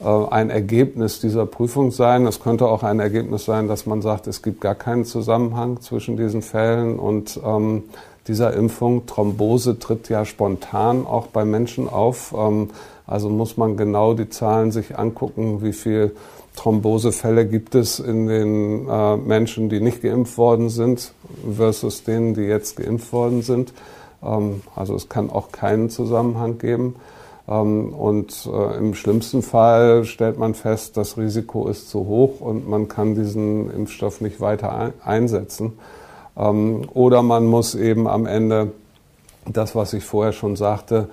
äh, 0.00 0.04
ein 0.30 0.50
Ergebnis 0.50 1.20
dieser 1.20 1.46
Prüfung 1.46 1.90
sein. 1.90 2.26
Es 2.26 2.40
könnte 2.40 2.66
auch 2.66 2.82
ein 2.82 3.00
Ergebnis 3.00 3.44
sein, 3.44 3.68
dass 3.68 3.86
man 3.86 4.02
sagt, 4.02 4.26
es 4.26 4.42
gibt 4.42 4.60
gar 4.60 4.74
keinen 4.74 5.04
Zusammenhang 5.04 5.80
zwischen 5.80 6.16
diesen 6.16 6.42
Fällen 6.42 6.98
und 6.98 7.38
ähm, 7.44 7.84
dieser 8.30 8.54
Impfung. 8.54 9.06
Thrombose 9.06 9.80
tritt 9.80 10.08
ja 10.08 10.24
spontan 10.24 11.04
auch 11.04 11.26
bei 11.26 11.44
Menschen 11.44 11.88
auf. 11.88 12.32
Ähm, 12.36 12.70
also 13.06 13.28
muss 13.28 13.56
man 13.56 13.76
genau 13.76 14.14
die 14.14 14.28
Zahlen 14.28 14.70
sich 14.70 14.96
angucken, 14.96 15.62
wie 15.62 15.72
viel 15.72 16.14
Thrombosefälle 16.54 17.44
gibt 17.44 17.74
es 17.74 17.98
in 17.98 18.28
den 18.28 18.88
äh, 18.88 19.16
Menschen, 19.16 19.68
die 19.68 19.80
nicht 19.80 20.00
geimpft 20.00 20.38
worden 20.38 20.68
sind, 20.68 21.12
versus 21.56 22.04
denen, 22.04 22.34
die 22.34 22.42
jetzt 22.42 22.76
geimpft 22.76 23.12
worden 23.12 23.42
sind. 23.42 23.72
Ähm, 24.22 24.62
also 24.76 24.94
es 24.94 25.08
kann 25.08 25.28
auch 25.28 25.50
keinen 25.50 25.90
Zusammenhang 25.90 26.58
geben. 26.58 26.94
Ähm, 27.48 27.92
und 27.92 28.48
äh, 28.52 28.78
im 28.78 28.94
schlimmsten 28.94 29.42
Fall 29.42 30.04
stellt 30.04 30.38
man 30.38 30.54
fest, 30.54 30.96
das 30.96 31.18
Risiko 31.18 31.66
ist 31.66 31.90
zu 31.90 32.06
hoch 32.06 32.40
und 32.40 32.68
man 32.68 32.86
kann 32.86 33.16
diesen 33.16 33.72
Impfstoff 33.72 34.20
nicht 34.20 34.40
weiter 34.40 34.92
einsetzen. 35.04 35.72
Ähm, 36.36 36.82
oder 36.92 37.22
man 37.22 37.46
muss 37.46 37.74
eben 37.74 38.06
am 38.06 38.26
Ende 38.26 38.72
das, 39.46 39.74
was 39.74 39.92
ich 39.92 40.04
vorher 40.04 40.32
schon 40.32 40.56
sagte, 40.56 41.08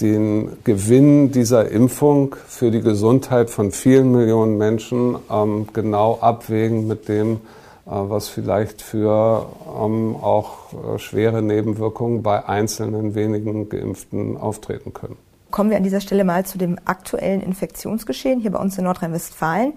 den 0.00 0.50
Gewinn 0.64 1.30
dieser 1.30 1.68
Impfung 1.70 2.36
für 2.46 2.70
die 2.70 2.80
Gesundheit 2.80 3.50
von 3.50 3.70
vielen 3.70 4.12
Millionen 4.12 4.56
Menschen 4.56 5.16
ähm, 5.30 5.68
genau 5.72 6.18
abwägen 6.20 6.86
mit 6.86 7.08
dem, 7.08 7.32
äh, 7.34 7.38
was 7.86 8.28
vielleicht 8.28 8.82
für 8.82 9.46
ähm, 9.78 10.16
auch 10.16 10.72
äh, 10.72 10.98
schwere 10.98 11.42
Nebenwirkungen 11.42 12.22
bei 12.22 12.48
einzelnen 12.48 13.14
wenigen 13.14 13.68
Geimpften 13.68 14.36
auftreten 14.36 14.94
können. 14.94 15.16
Kommen 15.50 15.70
wir 15.70 15.76
an 15.76 15.82
dieser 15.82 16.00
Stelle 16.00 16.24
mal 16.24 16.46
zu 16.46 16.58
dem 16.58 16.78
aktuellen 16.84 17.42
Infektionsgeschehen 17.42 18.40
hier 18.40 18.52
bei 18.52 18.60
uns 18.60 18.78
in 18.78 18.84
Nordrhein-Westfalen. 18.84 19.72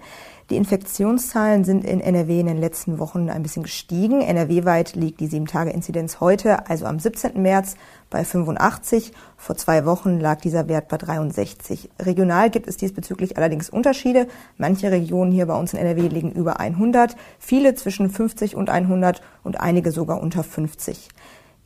Die 0.50 0.56
Infektionszahlen 0.56 1.64
sind 1.64 1.86
in 1.86 2.00
NRW 2.00 2.38
in 2.38 2.46
den 2.46 2.58
letzten 2.58 2.98
Wochen 2.98 3.30
ein 3.30 3.42
bisschen 3.42 3.62
gestiegen. 3.62 4.20
NRW-weit 4.20 4.94
liegt 4.94 5.20
die 5.20 5.28
7-Tage-Inzidenz 5.28 6.20
heute, 6.20 6.68
also 6.68 6.84
am 6.84 6.98
17. 6.98 7.40
März, 7.40 7.76
bei 8.10 8.26
85. 8.26 9.12
Vor 9.38 9.56
zwei 9.56 9.86
Wochen 9.86 10.20
lag 10.20 10.42
dieser 10.42 10.68
Wert 10.68 10.88
bei 10.88 10.98
63. 10.98 11.88
Regional 11.98 12.50
gibt 12.50 12.68
es 12.68 12.76
diesbezüglich 12.76 13.38
allerdings 13.38 13.70
Unterschiede. 13.70 14.28
Manche 14.58 14.90
Regionen 14.90 15.32
hier 15.32 15.46
bei 15.46 15.58
uns 15.58 15.72
in 15.72 15.78
NRW 15.78 16.08
liegen 16.08 16.32
über 16.32 16.60
100, 16.60 17.16
viele 17.38 17.74
zwischen 17.74 18.10
50 18.10 18.54
und 18.54 18.68
100 18.68 19.22
und 19.44 19.60
einige 19.60 19.92
sogar 19.92 20.20
unter 20.20 20.44
50. 20.44 21.08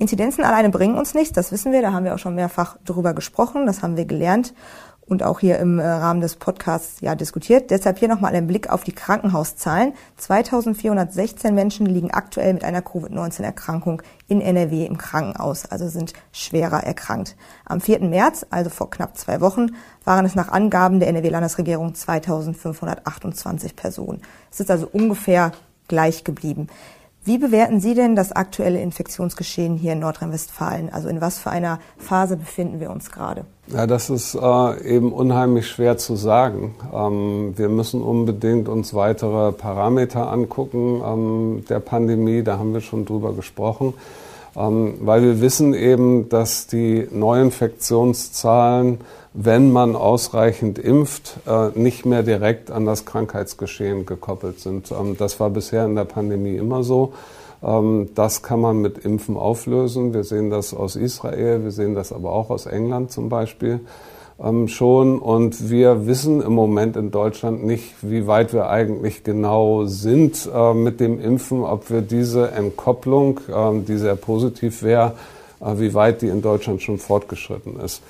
Inzidenzen 0.01 0.45
alleine 0.45 0.71
bringen 0.71 0.97
uns 0.97 1.15
nichts, 1.15 1.33
das 1.33 1.51
wissen 1.51 1.73
wir, 1.73 1.83
da 1.83 1.93
haben 1.93 2.05
wir 2.05 2.15
auch 2.15 2.21
schon 2.21 2.37
mehrfach 2.37 2.77
drüber 2.85 3.15
gesprochen, 3.15 3.67
das 3.67 3.83
haben 3.83 3.97
wir 3.97 4.05
gelernt 4.05 4.55
und 5.09 5.23
auch 5.23 5.41
hier 5.41 5.59
im 5.59 5.79
äh, 5.79 5.87
Rahmen 5.87 6.21
des 6.21 6.37
Podcasts 6.37 7.01
ja 7.01 7.15
diskutiert. 7.15 7.71
Deshalb 7.71 7.99
hier 7.99 8.09
nochmal 8.09 8.35
ein 8.35 8.47
Blick 8.47 8.71
auf 8.71 8.85
die 8.85 8.93
Krankenhauszahlen. 8.93 9.95
2416 10.17 11.55
Menschen 11.55 11.87
liegen 11.87 12.11
aktuell 12.11 12.55
mit 12.55 12.65
einer 12.65 12.83
Covid-19-Erkrankung 12.83 14.03
in 14.29 14.41
NRW 14.41 14.85
im 14.85 14.99
Krankenhaus, 14.99 15.67
also 15.67 15.89
sind 15.89 16.13
schwerer 16.33 16.85
erkrankt. 16.85 17.37
Am 17.65 17.81
4. 17.81 18.01
März, 18.01 18.47
also 18.51 18.71
vor 18.71 18.91
knapp 18.91 19.17
zwei 19.17 19.41
Wochen, 19.41 19.71
waren 20.05 20.27
es 20.27 20.35
nach 20.35 20.49
Angaben 20.49 21.01
der 21.01 21.09
NRW-Landesregierung 21.09 21.95
2528 21.95 23.77
Personen. 23.77 24.21
Es 24.51 24.61
ist 24.61 24.71
also 24.71 24.89
ungefähr 24.93 25.53
gleich 25.89 26.25
geblieben. 26.25 26.69
Wie 27.29 27.37
bewerten 27.37 27.79
Sie 27.79 27.93
denn 27.93 28.17
das 28.17 28.33
aktuelle 28.33 28.81
Infektionsgeschehen 28.81 29.77
hier 29.77 29.93
in 29.93 29.99
Nordrhein-Westfalen? 29.99 30.91
Also 30.91 31.11
in 31.11 31.21
was 31.21 31.39
für 31.39 31.51
einer 31.51 31.79
Phase 31.99 32.39
befinden 32.39 32.81
wir 32.81 32.89
uns 32.89 33.11
gerade? 33.11 33.45
Ja, 33.67 33.87
das 33.87 34.09
ist 34.09 34.35
äh, 34.35 34.97
eben 34.97 35.13
unheimlich 35.13 35.69
schwer 35.69 35.99
zu 35.99 36.17
sagen. 36.17 36.75
Ähm, 36.91 37.53
wir 37.55 37.69
müssen 37.69 38.01
unbedingt 38.01 38.67
uns 38.71 38.95
weitere 38.95 39.53
Parameter 39.53 40.33
angucken 40.33 41.03
ähm, 41.05 41.65
der 41.69 41.81
Pandemie. 41.81 42.43
Da 42.43 42.59
haben 42.59 42.73
wir 42.73 42.81
schon 42.81 43.05
drüber 43.05 43.35
gesprochen, 43.35 43.93
ähm, 44.57 44.95
weil 45.03 45.21
wir 45.21 45.43
wissen 45.43 45.75
eben, 45.75 46.31
dass 46.31 46.67
die 46.67 47.09
Neuinfektionszahlen 47.11 49.01
wenn 49.35 49.73
man 49.73 49.95
ausreichend 49.95 50.79
impft, 50.79 51.39
äh, 51.47 51.69
nicht 51.79 52.07
mehr 52.07 52.23
direkt 52.23 52.71
an 52.71 52.87
das 52.87 53.05
Krankheitsgeschehen 53.05 54.07
gekoppelt 54.07 54.61
sind. 54.61 54.91
Ähm, 54.91 55.17
das 55.19 55.39
war 55.41 55.51
bisher 55.51 55.85
in 55.85 55.95
der 55.95 56.05
Pandemie 56.05 56.57
immer 56.57 56.83
so. 56.83 57.13
Ähm, 57.63 58.11
das 58.15 58.43
kann 58.43 58.61
man 58.61 58.81
mit 58.81 58.99
Impfen 58.99 59.37
auflösen. 59.37 60.15
Wir 60.15 60.25
sehen 60.25 60.51
das 60.51 60.73
aus 60.73 60.97
Israel, 60.97 61.63
wir 61.63 61.73
sehen 61.73 61.95
das 61.95 62.13
aber 62.13 62.33
auch 62.33 62.51
aus 62.51 62.67
England 62.67 63.13
zum 63.13 63.29
Beispiel 63.29 63.81
ähm, 64.43 64.67
schon. 64.67 65.19
Und 65.19 65.69
wir 65.69 66.07
wissen 66.07 66.41
im 66.41 66.55
Moment 66.55 66.97
in 66.97 67.11
Deutschland 67.11 67.65
nicht, 67.65 67.95
wie 68.01 68.27
weit 68.27 68.55
wir 68.55 68.71
eigentlich 68.71 69.25
genau 69.25 69.85
sind 69.85 70.49
äh, 70.53 70.73
mit 70.73 71.01
dem 71.01 71.21
Impfen, 71.21 71.65
ob 71.65 71.91
wir 71.91 72.01
diese 72.01 72.51
Entkopplung, 72.53 73.41
die 73.87 73.99
sehr 73.99 74.17
positiv 74.17 74.83
wäre, 74.83 75.13
äh, 75.61 75.79
wie 75.79 75.93
weit 75.93 76.23
die 76.23 76.29
in 76.29 76.41
Deutschland 76.41 76.83
schon 76.83 76.99
fortgeschritten 76.99 77.79
ist. 77.81 78.03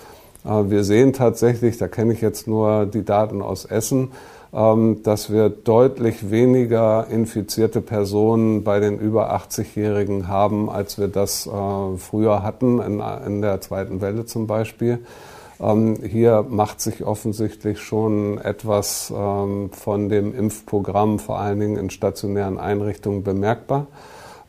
Wir 0.48 0.82
sehen 0.82 1.12
tatsächlich, 1.12 1.76
da 1.76 1.88
kenne 1.88 2.14
ich 2.14 2.22
jetzt 2.22 2.46
nur 2.46 2.86
die 2.86 3.04
Daten 3.04 3.42
aus 3.42 3.66
Essen, 3.66 4.12
ähm, 4.52 5.02
dass 5.02 5.30
wir 5.30 5.50
deutlich 5.50 6.30
weniger 6.30 7.06
infizierte 7.10 7.82
Personen 7.82 8.64
bei 8.64 8.80
den 8.80 8.98
über 8.98 9.34
80-Jährigen 9.34 10.26
haben, 10.28 10.70
als 10.70 10.98
wir 10.98 11.08
das 11.08 11.46
äh, 11.46 11.98
früher 11.98 12.42
hatten, 12.42 12.80
in, 12.80 13.42
der 13.42 13.60
zweiten 13.60 14.00
Welle 14.00 14.24
zum 14.24 14.46
Beispiel. 14.46 15.00
Ähm, 15.60 15.98
hier 16.02 16.46
macht 16.48 16.80
sich 16.80 17.04
offensichtlich 17.04 17.80
schon 17.80 18.38
etwas 18.38 19.12
ähm, 19.14 19.68
von 19.70 20.08
dem 20.08 20.34
Impfprogramm, 20.34 21.18
vor 21.18 21.38
allen 21.38 21.60
Dingen 21.60 21.76
in 21.76 21.90
stationären 21.90 22.58
Einrichtungen, 22.58 23.22
bemerkbar. 23.24 23.86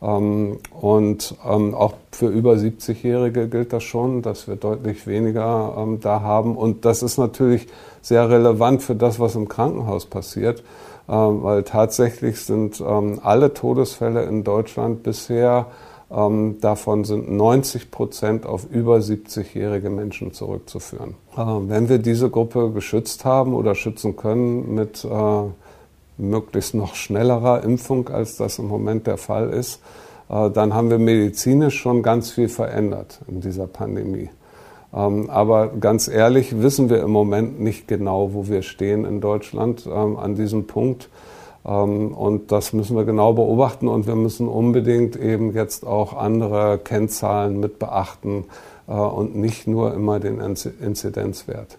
Ähm, 0.02 0.60
und 0.80 1.36
ähm, 1.46 1.76
auch 1.76 1.94
für 2.12 2.28
über 2.28 2.54
70-Jährige 2.54 3.50
gilt 3.50 3.74
das 3.74 3.84
schon, 3.84 4.22
dass 4.22 4.48
wir 4.48 4.56
deutlich 4.56 5.08
weniger 5.08 5.76
ähm, 5.78 6.00
da 6.00 6.22
haben. 6.22 6.56
Und 6.56 6.86
das 6.86 7.04
ist 7.04 7.18
natürlich 7.18 7.68
sehr 8.02 8.30
relevant 8.30 8.82
für 8.82 8.96
das, 8.96 9.20
was 9.20 9.36
im 9.36 9.50
Krankenhaus 9.50 10.06
passiert, 10.06 10.64
weil 11.08 11.64
tatsächlich 11.64 12.40
sind 12.40 12.82
alle 12.82 13.54
Todesfälle 13.54 14.24
in 14.24 14.46
Deutschland 14.46 15.04
bisher 15.04 15.66
davon 16.08 17.04
sind 17.04 17.30
90 17.30 17.92
Prozent 17.92 18.46
auf 18.46 18.66
über 18.72 18.98
70-jährige 18.98 19.90
Menschen 19.90 20.34
zurückzuführen. 20.34 21.16
wenn 21.36 21.90
wir 21.90 21.98
diese 21.98 22.30
Gruppe 22.30 22.72
geschützt 22.72 23.26
haben 23.26 23.54
oder 23.54 23.76
schützen 23.76 24.16
können 24.16 24.74
mit 24.74 25.04
äh, 25.04 25.44
möglichst 26.20 26.76
noch 26.76 26.96
schnellerer 26.96 27.64
Impfung, 27.64 28.10
als 28.10 28.38
das 28.38 28.60
im 28.60 28.68
Moment 28.68 29.08
der 29.08 29.18
Fall 29.18 29.50
ist, 29.50 29.82
äh, 30.30 30.50
dann 30.52 30.74
haben 30.74 30.90
wir 30.90 31.00
medizinisch 31.00 31.80
schon 31.80 32.04
ganz 32.04 32.32
viel 32.32 32.50
verändert 32.50 33.20
in 33.28 33.42
dieser 33.42 33.68
Pandemie. 33.68 34.30
Ähm, 34.94 35.30
aber 35.30 35.68
ganz 35.68 36.08
ehrlich 36.08 36.62
wissen 36.62 36.90
wir 36.90 37.02
im 37.02 37.12
Moment 37.12 37.60
nicht 37.60 37.88
genau, 37.88 38.34
wo 38.34 38.48
wir 38.48 38.64
stehen 38.64 39.06
in 39.06 39.22
Deutschland 39.22 39.88
ähm, 39.88 40.18
an 40.18 40.36
diesem 40.36 40.68
Punkt. 40.68 41.10
Ähm, 41.66 42.14
und 42.14 42.52
das 42.52 42.74
müssen 42.74 42.96
wir 42.96 43.06
genau 43.06 43.34
beobachten 43.34 43.88
und 43.88 44.08
wir 44.08 44.16
müssen 44.16 44.48
unbedingt 44.48 45.16
eben 45.16 45.54
jetzt 45.54 45.86
auch 45.86 46.14
andere 46.14 46.80
Kennzahlen 46.80 47.60
mit 47.60 47.80
beachten 47.80 48.46
äh, 48.88 48.94
und 48.94 49.36
nicht 49.36 49.68
nur 49.68 49.94
immer 49.94 50.20
den 50.20 50.40
Inzidenzwert. 50.40 51.78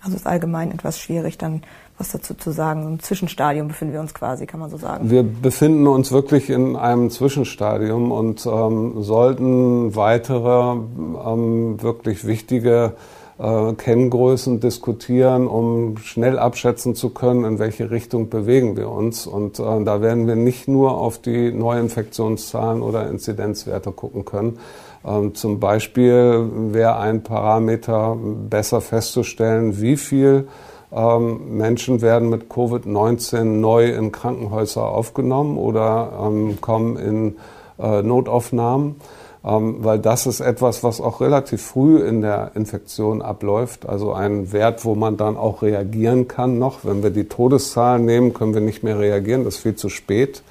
Also 0.00 0.16
ist 0.16 0.26
allgemein 0.26 0.70
etwas 0.70 1.00
schwierig, 1.00 1.38
dann 1.38 1.62
was 1.98 2.12
dazu 2.12 2.34
zu 2.34 2.50
sagen? 2.50 2.84
Im 2.84 3.00
Zwischenstadium 3.00 3.68
befinden 3.68 3.94
wir 3.94 4.00
uns 4.00 4.14
quasi, 4.14 4.46
kann 4.46 4.60
man 4.60 4.70
so 4.70 4.76
sagen. 4.76 5.10
Wir 5.10 5.22
befinden 5.22 5.86
uns 5.86 6.12
wirklich 6.12 6.48
in 6.48 6.76
einem 6.76 7.10
Zwischenstadium 7.10 8.12
und 8.12 8.46
ähm, 8.46 9.02
sollten 9.02 9.94
weitere 9.96 10.72
ähm, 10.72 11.82
wirklich 11.82 12.26
wichtige 12.26 12.94
äh, 13.38 13.72
Kenngrößen 13.74 14.60
diskutieren, 14.60 15.46
um 15.46 15.96
schnell 15.98 16.38
abschätzen 16.38 16.94
zu 16.94 17.10
können, 17.10 17.44
in 17.44 17.58
welche 17.58 17.90
Richtung 17.90 18.30
bewegen 18.30 18.76
wir 18.76 18.90
uns. 18.90 19.26
Und 19.26 19.58
äh, 19.58 19.84
da 19.84 20.00
werden 20.00 20.26
wir 20.26 20.36
nicht 20.36 20.68
nur 20.68 20.98
auf 20.98 21.18
die 21.18 21.52
Neuinfektionszahlen 21.52 22.82
oder 22.82 23.08
Inzidenzwerte 23.08 23.92
gucken 23.92 24.24
können. 24.24 24.58
Ähm, 25.04 25.34
zum 25.34 25.60
Beispiel 25.60 26.48
wäre 26.72 26.98
ein 26.98 27.22
Parameter 27.22 28.16
besser 28.16 28.80
festzustellen, 28.80 29.80
wie 29.80 29.96
viel 29.96 30.48
Menschen 30.90 32.00
werden 32.00 32.30
mit 32.30 32.50
Covid-19 32.50 33.44
neu 33.44 33.90
in 33.90 34.10
Krankenhäuser 34.10 34.84
aufgenommen 34.84 35.58
oder 35.58 36.12
ähm, 36.26 36.60
kommen 36.60 36.96
in 36.96 37.36
äh, 37.78 38.02
Notaufnahmen. 38.02 38.96
Ähm, 39.44 39.76
weil 39.80 39.98
das 39.98 40.26
ist 40.26 40.40
etwas, 40.40 40.82
was 40.82 41.00
auch 41.00 41.20
relativ 41.20 41.62
früh 41.62 42.02
in 42.02 42.22
der 42.22 42.52
Infektion 42.54 43.22
abläuft. 43.22 43.88
Also 43.88 44.12
ein 44.12 44.52
Wert, 44.52 44.84
wo 44.84 44.94
man 44.94 45.16
dann 45.16 45.36
auch 45.36 45.62
reagieren 45.62 46.26
kann 46.26 46.58
noch. 46.58 46.84
Wenn 46.84 47.02
wir 47.02 47.10
die 47.10 47.24
Todeszahlen 47.24 48.04
nehmen, 48.04 48.34
können 48.34 48.54
wir 48.54 48.60
nicht 48.60 48.82
mehr 48.82 48.98
reagieren, 48.98 49.44
das 49.44 49.56
ist 49.56 49.62
viel 49.62 49.76
zu 49.76 49.88
spät. 49.88 50.42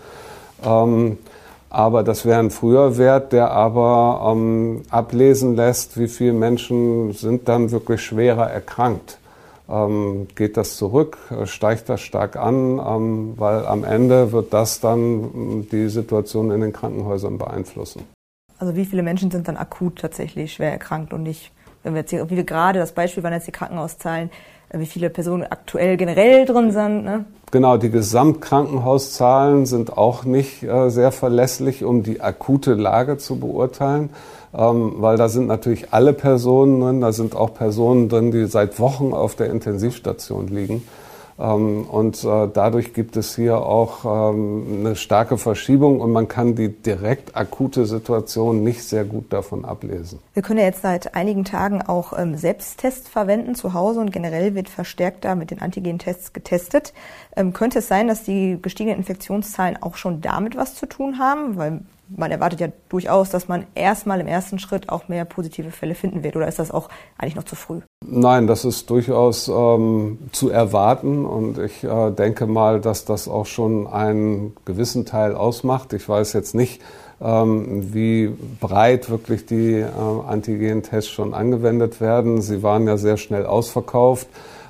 Ähm, 0.65 1.17
aber 1.69 2.03
das 2.03 2.25
wäre 2.25 2.39
ein 2.39 2.49
früher 2.49 2.97
Wert, 2.97 3.33
der 3.33 3.51
aber 3.51 4.31
ähm, 4.31 4.83
ablesen 4.89 5.55
lässt, 5.57 5.99
wie 5.99 6.07
viele 6.07 6.33
Menschen 6.33 7.11
sind 7.11 7.49
dann 7.49 7.71
wirklich 7.71 8.01
schwerer 8.01 8.49
erkrankt. 8.49 9.19
Ähm, 9.69 10.27
geht 10.35 10.55
das 10.55 10.77
zurück, 10.77 11.17
steigt 11.43 11.89
das 11.89 11.99
stark 11.99 12.37
an, 12.37 12.79
ähm, 12.79 13.33
weil 13.35 13.65
am 13.65 13.83
Ende 13.83 14.31
wird 14.31 14.53
das 14.53 14.79
dann 14.79 15.67
die 15.71 15.89
Situation 15.89 16.51
in 16.51 16.61
den 16.61 16.71
Krankenhäusern 16.71 17.37
beeinflussen. 17.37 18.03
Also 18.59 18.75
wie 18.75 18.85
viele 18.85 19.03
Menschen 19.03 19.29
sind 19.29 19.47
dann 19.47 19.57
akut 19.57 19.99
tatsächlich 19.99 20.53
schwer 20.53 20.71
erkrankt 20.71 21.13
und 21.13 21.23
nicht, 21.23 21.51
wenn 21.83 21.93
wir 21.93 22.01
jetzt 22.01 22.09
hier, 22.09 22.29
wie 22.29 22.37
wir 22.37 22.43
gerade, 22.43 22.79
das 22.79 22.93
Beispiel 22.93 23.23
waren 23.23 23.33
jetzt 23.33 23.47
die 23.47 23.51
Krankenhauszahlen, 23.51 24.31
äh, 24.69 24.79
wie 24.79 24.85
viele 24.85 25.09
Personen 25.09 25.43
aktuell 25.43 25.97
generell 25.97 26.45
drin 26.45 26.71
sind. 26.71 27.03
Ne? 27.03 27.25
Genau, 27.51 27.77
die 27.77 27.91
Gesamtkrankenhauszahlen 27.91 29.65
sind 29.65 29.97
auch 29.97 30.23
nicht 30.23 30.63
äh, 30.63 30.89
sehr 30.89 31.11
verlässlich, 31.11 31.83
um 31.83 32.03
die 32.03 32.21
akute 32.21 32.73
Lage 32.73 33.17
zu 33.17 33.39
beurteilen, 33.39 34.09
ähm, 34.57 34.95
weil 34.97 35.17
da 35.17 35.29
sind 35.29 35.47
natürlich 35.47 35.93
alle 35.93 36.13
Personen 36.13 36.81
drin, 36.81 37.01
da 37.01 37.11
sind 37.11 37.35
auch 37.35 37.53
Personen 37.53 38.09
drin, 38.09 38.31
die 38.31 38.45
seit 38.47 38.79
Wochen 38.79 39.13
auf 39.13 39.35
der 39.35 39.51
Intensivstation 39.51 40.47
liegen. 40.47 40.83
Ähm, 41.39 41.83
und 41.83 42.23
äh, 42.23 42.47
dadurch 42.51 42.93
gibt 42.93 43.15
es 43.15 43.35
hier 43.35 43.59
auch 43.59 44.31
ähm, 44.33 44.79
eine 44.79 44.95
starke 44.95 45.37
Verschiebung 45.37 46.01
und 46.01 46.11
man 46.11 46.27
kann 46.27 46.55
die 46.55 46.69
direkt 46.69 47.35
akute 47.35 47.85
Situation 47.85 48.63
nicht 48.63 48.83
sehr 48.83 49.05
gut 49.05 49.31
davon 49.31 49.63
ablesen. 49.63 50.17
Wir 50.33 50.41
können 50.41 50.59
ja 50.59 50.65
jetzt 50.65 50.81
seit 50.81 51.13
einigen 51.13 51.45
Tagen 51.45 51.83
auch 51.83 52.17
ähm, 52.17 52.35
Selbsttests 52.35 53.07
verwenden 53.07 53.53
zu 53.53 53.75
Hause 53.75 53.99
und 53.99 54.11
generell 54.11 54.55
wird 54.55 54.69
verstärkt 54.69 55.25
da 55.25 55.35
mit 55.35 55.51
den 55.51 55.61
Antigen-Tests 55.61 56.33
getestet. 56.33 56.93
Könnte 57.53 57.79
es 57.79 57.87
sein, 57.87 58.07
dass 58.07 58.23
die 58.23 58.57
gestiegenen 58.59 58.97
Infektionszahlen 58.97 59.77
auch 59.83 59.95
schon 59.95 60.21
damit 60.21 60.55
was 60.57 60.73
zu 60.73 60.87
tun 60.87 61.19
haben? 61.19 61.55
Weil 61.55 61.81
man 62.15 62.31
erwartet 62.31 62.59
ja 62.59 62.67
durchaus, 62.89 63.29
dass 63.29 63.47
man 63.47 63.65
erstmal 63.75 64.19
im 64.19 64.27
ersten 64.27 64.59
Schritt 64.59 64.89
auch 64.89 65.07
mehr 65.07 65.25
positive 65.25 65.71
Fälle 65.71 65.95
finden 65.95 66.23
wird. 66.23 66.35
Oder 66.35 66.47
ist 66.47 66.59
das 66.59 66.71
auch 66.71 66.89
eigentlich 67.17 67.35
noch 67.35 67.43
zu 67.43 67.55
früh? 67.55 67.81
Nein, 68.05 68.47
das 68.47 68.65
ist 68.65 68.89
durchaus 68.89 69.47
ähm, 69.47 70.19
zu 70.31 70.49
erwarten. 70.49 71.25
Und 71.25 71.57
ich 71.57 71.83
äh, 71.83 72.11
denke 72.11 72.47
mal, 72.47 72.79
dass 72.79 73.05
das 73.05 73.27
auch 73.27 73.45
schon 73.45 73.87
einen 73.87 74.55
gewissen 74.65 75.05
Teil 75.05 75.35
ausmacht. 75.35 75.93
Ich 75.93 76.07
weiß 76.07 76.33
jetzt 76.33 76.55
nicht, 76.55 76.81
ähm, 77.21 77.93
wie 77.93 78.31
breit 78.59 79.09
wirklich 79.09 79.45
die 79.45 79.79
äh, 79.79 79.87
Antigen-Tests 80.27 81.09
schon 81.09 81.33
angewendet 81.33 81.99
werden. 81.99 82.41
Sie 82.41 82.63
waren 82.63 82.87
ja 82.87 82.97
sehr 82.97 83.17
schnell 83.17 83.45
ausverkauft. 83.45 84.27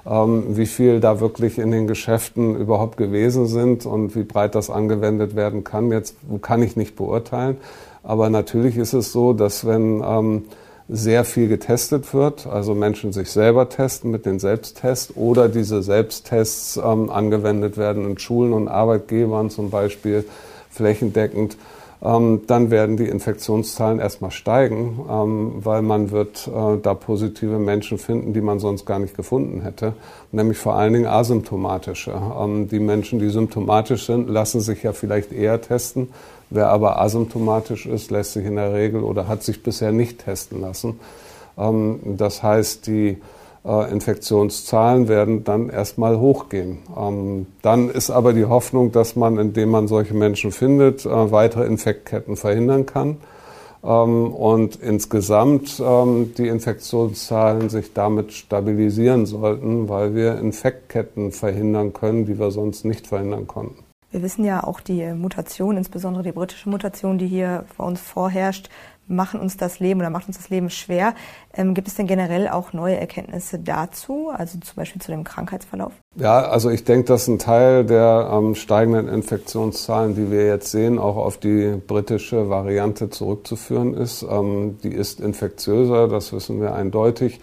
Ähm, 0.10 0.56
wie 0.56 0.68
viel 0.68 1.00
da 1.00 1.20
wirklich 1.20 1.60
in 1.60 1.72
den 1.72 1.88
Geschäften 1.88 2.56
überhaupt 2.56 2.98
gewesen 2.98 3.48
sind 3.48 3.86
und 3.86 4.16
wie 4.16 4.24
breit 4.24 4.56
das 4.56 4.70
angewendet 4.70 5.36
werden 5.36 5.64
kann, 5.64 5.92
jetzt 5.92 6.16
kann 6.42 6.62
ich 6.62 6.78
nicht 6.78 6.96
beurteilen. 6.96 7.58
Aber 8.04 8.30
natürlich 8.30 8.78
ist 8.78 8.94
es 8.94 9.12
so, 9.12 9.34
dass 9.34 9.66
wenn 9.66 10.02
ähm, 10.06 10.44
sehr 10.88 11.26
viel 11.26 11.50
getestet 11.50 12.14
wird, 12.14 12.48
also 12.48 12.74
Menschen 12.74 13.12
sich 13.12 13.30
selber 13.30 13.68
testen 13.68 14.10
mit 14.10 14.26
den 14.26 14.40
Selbsttests 14.40 15.14
oder 15.18 15.50
diese 15.50 15.84
Selbsttests 15.84 16.78
ähm, 16.78 17.10
angewendet 17.10 17.76
werden 17.76 18.10
in 18.10 18.18
Schulen 18.18 18.54
und 18.54 18.70
Arbeitgebern 18.70 19.50
zum 19.50 19.70
Beispiel 19.70 20.24
flächendeckend, 20.70 21.58
dann 22.00 22.70
werden 22.70 22.96
die 22.96 23.08
Infektionszahlen 23.08 24.00
erstmal 24.00 24.30
steigen, 24.30 25.00
ähm, 25.10 25.54
weil 25.58 25.82
man 25.82 26.12
wird 26.12 26.48
äh, 26.48 26.78
da 26.82 26.94
positive 26.94 27.58
Menschen 27.58 27.98
finden, 27.98 28.34
die 28.34 28.42
man 28.42 28.60
sonst 28.60 28.86
gar 28.86 29.00
nicht 29.00 29.16
gefunden 29.16 29.62
hätte, 29.62 29.94
nämlich 30.32 30.60
vor 30.60 30.76
allen 30.76 30.94
Dingen 30.94 31.08
asymptomatische. 31.08 32.14
Ähm, 32.40 32.70
die 32.70 32.80
Menschen, 32.80 33.18
die 33.18 33.30
symptomatisch 33.30 34.06
sind, 34.06 34.30
lassen 34.30 34.62
sich 34.62 34.84
ja 34.84 34.94
vielleicht 34.94 35.32
eher 35.32 35.60
testen. 35.60 36.10
Wer 36.52 36.70
aber 36.70 37.02
asymptomatisch 37.02 37.88
ist, 37.88 38.12
lässt 38.12 38.34
sich 38.34 38.46
in 38.46 38.56
der 38.56 38.74
Regel 38.74 39.04
oder 39.04 39.28
hat 39.28 39.44
sich 39.44 39.64
bisher 39.64 39.92
nicht 39.92 40.24
testen 40.24 40.62
lassen. 40.62 40.98
das 41.58 42.42
heißt, 42.42 42.88
die 42.88 43.18
Infektionszahlen 43.68 45.08
werden 45.08 45.44
dann 45.44 45.70
erstmal 45.70 46.20
hochgehen. 46.20 46.80
Ähm, 46.98 47.48
dann 47.62 47.90
ist 47.90 48.10
aber 48.10 48.34
die 48.34 48.46
Hoffnung, 48.46 48.92
dass 48.92 49.16
man, 49.16 49.38
indem 49.38 49.70
man 49.70 49.88
solche 49.88 50.14
Menschen 50.14 50.52
findet, 50.52 51.06
äh, 51.06 51.32
weitere 51.32 51.66
Infektketten 51.66 52.38
verhindern 52.38 52.86
kann 52.86 53.18
ähm, 53.84 54.34
und 54.34 54.78
insgesamt 54.78 55.82
ähm, 55.86 56.34
die 56.38 56.48
Infektionszahlen 56.48 57.70
sich 57.70 57.94
damit 57.94 58.34
stabilisieren 58.34 59.26
sollten, 59.26 59.90
weil 59.90 60.16
wir 60.16 60.38
Infektketten 60.38 61.32
verhindern 61.32 61.94
können, 61.94 62.26
die 62.26 62.40
wir 62.40 62.52
sonst 62.52 62.86
nicht 62.86 63.08
verhindern 63.08 63.48
konnten. 63.48 63.84
Wir 64.12 64.22
wissen 64.22 64.46
ja 64.46 64.64
auch 64.64 64.80
die 64.80 65.14
Mutation, 65.14 65.76
insbesondere 65.76 66.24
die 66.24 66.32
britische 66.32 66.70
Mutation, 66.70 67.18
die 67.18 67.28
hier 67.28 67.66
bei 67.78 67.84
uns 67.84 68.00
vorherrscht, 68.00 68.70
machen 69.08 69.40
uns 69.40 69.58
das 69.58 69.80
Leben 69.80 70.00
oder 70.00 70.10
macht 70.10 70.28
uns 70.28 70.38
das 70.38 70.50
Leben 70.50 70.70
schwer. 70.70 71.14
Ähm, 71.54 71.74
gibt 71.74 71.88
es 71.88 71.96
denn 71.96 72.08
generell 72.08 72.48
auch 72.48 72.74
neue 72.74 72.98
Erkenntnisse 72.98 73.60
dazu, 73.60 74.30
also 74.30 74.60
zum 74.60 74.76
Beispiel 74.76 75.02
zu 75.02 75.12
dem 75.12 75.24
Krankheitsverlauf? 75.24 75.94
Ja, 76.16 76.48
also 76.48 76.70
ich 76.70 76.84
denke, 76.84 77.06
dass 77.06 77.28
ein 77.28 77.40
Teil 77.40 77.86
der 77.86 78.30
ähm, 78.32 78.56
steigenden 78.56 79.08
Infektionszahlen, 79.08 80.16
die 80.16 80.32
wir 80.32 80.46
jetzt 80.48 80.72
sehen, 80.72 81.00
auch 81.00 81.18
auf 81.18 81.38
die 81.38 81.76
britische 81.86 82.50
Variante 82.50 83.10
zurückzuführen 83.10 83.94
ist. 83.94 84.24
Ähm, 84.24 84.78
die 84.84 84.94
ist 84.94 85.20
infektiöser, 85.20 86.08
das 86.08 86.34
wissen 86.34 86.62
wir 86.62 86.74
eindeutig. 86.74 87.40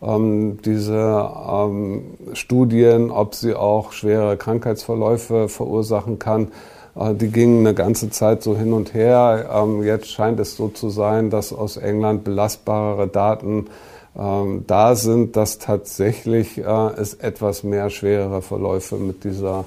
Ähm, 0.00 0.58
diese 0.64 1.30
ähm, 1.50 2.04
Studien, 2.34 3.10
ob 3.10 3.34
sie 3.34 3.54
auch 3.54 3.92
schwere 3.92 4.36
Krankheitsverläufe 4.36 5.48
verursachen 5.48 6.18
kann, 6.18 6.52
die 7.14 7.28
gingen 7.28 7.60
eine 7.60 7.74
ganze 7.74 8.10
Zeit 8.10 8.42
so 8.42 8.56
hin 8.56 8.72
und 8.72 8.94
her. 8.94 9.48
Ähm, 9.52 9.82
jetzt 9.84 10.10
scheint 10.10 10.40
es 10.40 10.56
so 10.56 10.68
zu 10.68 10.90
sein, 10.90 11.30
dass 11.30 11.52
aus 11.52 11.76
England 11.76 12.24
belastbarere 12.24 13.06
Daten 13.06 13.66
ähm, 14.18 14.64
da 14.66 14.96
sind, 14.96 15.36
dass 15.36 15.58
tatsächlich 15.58 16.58
äh, 16.58 16.62
es 16.62 17.14
etwas 17.14 17.62
mehr 17.62 17.90
schwerere 17.90 18.42
Verläufe 18.42 18.96
mit 18.96 19.22
dieser 19.22 19.64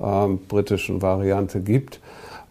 ähm, 0.00 0.40
britischen 0.48 1.02
Variante 1.02 1.60
gibt. 1.60 2.00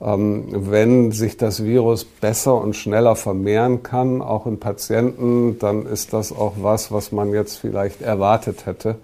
Wenn 0.04 1.12
sich 1.12 1.38
das 1.38 1.63
Virus 1.63 2.06
besser 2.06 2.56
und 2.56 2.76
schneller 2.76 3.15
vermehren 3.15 3.84
kann, 3.84 4.24
auch 4.24 4.48
in 4.48 4.60
Patienten, 4.60 5.60
dann 5.60 5.86
ist 5.86 6.12
das 6.12 6.32
auch 6.32 6.54
was, 6.60 6.91
was 6.91 7.12
man 7.12 7.32
jetzt 7.32 7.58
vielleicht 7.58 8.02
erwartet 8.02 8.65
hätte. 8.65 8.96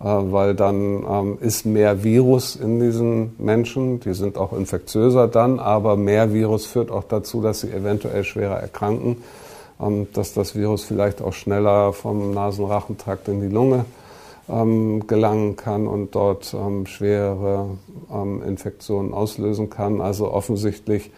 Äh, 0.00 0.04
weil 0.04 0.54
dann 0.54 1.04
ähm, 1.10 1.38
ist 1.40 1.66
mehr 1.66 2.04
Virus 2.04 2.54
in 2.54 2.78
diesen 2.78 3.34
Menschen, 3.38 3.98
die 3.98 4.14
sind 4.14 4.38
auch 4.38 4.52
infektiöser 4.52 5.26
dann, 5.26 5.58
aber 5.58 5.96
mehr 5.96 6.32
Virus 6.32 6.66
führt 6.66 6.92
auch 6.92 7.02
dazu, 7.02 7.42
dass 7.42 7.60
sie 7.60 7.72
eventuell 7.72 8.22
schwerer 8.22 8.60
erkranken, 8.60 9.16
ähm, 9.80 10.06
dass 10.12 10.34
das 10.34 10.54
Virus 10.54 10.84
vielleicht 10.84 11.20
auch 11.20 11.32
schneller 11.32 11.92
vom 11.92 12.32
Nasenrachentrakt 12.32 13.26
in 13.26 13.40
die 13.40 13.48
Lunge 13.48 13.86
ähm, 14.48 15.08
gelangen 15.08 15.56
kann 15.56 15.88
und 15.88 16.14
dort 16.14 16.54
ähm, 16.54 16.86
schwere 16.86 17.66
ähm, 18.12 18.40
Infektionen 18.44 19.12
auslösen 19.12 19.68
kann. 19.68 20.00
Also 20.00 20.32
offensichtlich 20.32 21.10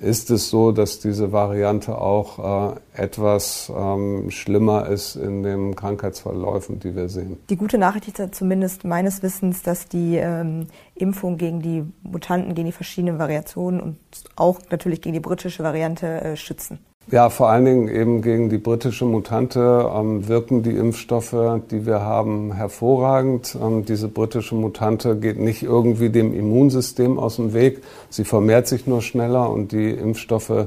ist 0.00 0.30
es 0.30 0.48
so, 0.48 0.72
dass 0.72 1.00
diese 1.00 1.30
Variante 1.32 1.98
auch 1.98 2.72
äh, 2.72 2.80
etwas 2.94 3.70
ähm, 3.74 4.30
schlimmer 4.30 4.86
ist 4.88 5.16
in 5.16 5.42
den 5.42 5.76
Krankheitsverläufen, 5.76 6.80
die 6.80 6.96
wir 6.96 7.08
sehen. 7.08 7.38
Die 7.50 7.56
gute 7.56 7.76
Nachricht 7.76 8.08
ist 8.08 8.18
ja 8.18 8.32
zumindest 8.32 8.84
meines 8.84 9.22
Wissens, 9.22 9.62
dass 9.62 9.88
die 9.88 10.16
ähm, 10.16 10.68
Impfung 10.94 11.36
gegen 11.36 11.60
die 11.60 11.84
Mutanten, 12.02 12.54
gegen 12.54 12.66
die 12.66 12.72
verschiedenen 12.72 13.18
Variationen 13.18 13.80
und 13.80 13.96
auch 14.36 14.58
natürlich 14.70 15.02
gegen 15.02 15.12
die 15.12 15.20
britische 15.20 15.62
Variante 15.62 16.06
äh, 16.06 16.36
schützen. 16.36 16.78
Ja, 17.10 17.30
vor 17.30 17.48
allen 17.48 17.64
Dingen 17.64 17.88
eben 17.88 18.22
gegen 18.22 18.48
die 18.48 18.58
britische 18.58 19.04
Mutante 19.04 19.90
ähm, 19.92 20.28
wirken 20.28 20.62
die 20.62 20.76
Impfstoffe, 20.76 21.34
die 21.70 21.84
wir 21.84 22.00
haben, 22.00 22.52
hervorragend. 22.54 23.56
Ähm, 23.60 23.84
diese 23.84 24.08
britische 24.08 24.54
Mutante 24.54 25.16
geht 25.16 25.38
nicht 25.38 25.64
irgendwie 25.64 26.10
dem 26.10 26.32
Immunsystem 26.32 27.18
aus 27.18 27.36
dem 27.36 27.54
Weg. 27.54 27.82
Sie 28.08 28.24
vermehrt 28.24 28.68
sich 28.68 28.86
nur 28.86 29.02
schneller 29.02 29.50
und 29.50 29.72
die 29.72 29.90
Impfstoffe 29.90 30.50
äh, 30.50 30.66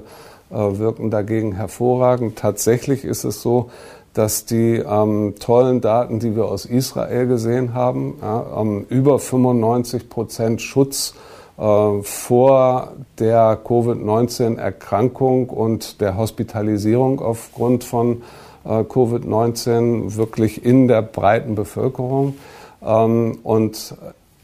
wirken 0.50 1.10
dagegen 1.10 1.54
hervorragend. 1.54 2.38
Tatsächlich 2.38 3.06
ist 3.06 3.24
es 3.24 3.42
so, 3.42 3.70
dass 4.14 4.46
die 4.46 4.76
ähm, 4.76 5.36
tollen 5.40 5.80
Daten, 5.80 6.20
die 6.20 6.36
wir 6.36 6.46
aus 6.46 6.66
Israel 6.66 7.28
gesehen 7.28 7.74
haben, 7.74 8.16
ja, 8.22 8.62
ähm, 8.62 8.86
über 8.90 9.20
95 9.20 10.10
Prozent 10.10 10.62
Schutz 10.62 11.14
vor 11.58 12.94
der 13.18 13.58
Covid-19-Erkrankung 13.64 15.50
und 15.50 16.02
der 16.02 16.18
Hospitalisierung 16.18 17.22
aufgrund 17.22 17.86
von 17.86 18.24
äh, 18.66 18.80
Covid-19 18.82 20.16
wirklich 20.16 20.66
in 20.66 20.88
der 20.88 21.02
breiten 21.02 21.56
Bevölkerung. 21.56 22.36
Ähm, 22.84 23.40
und 23.44 23.96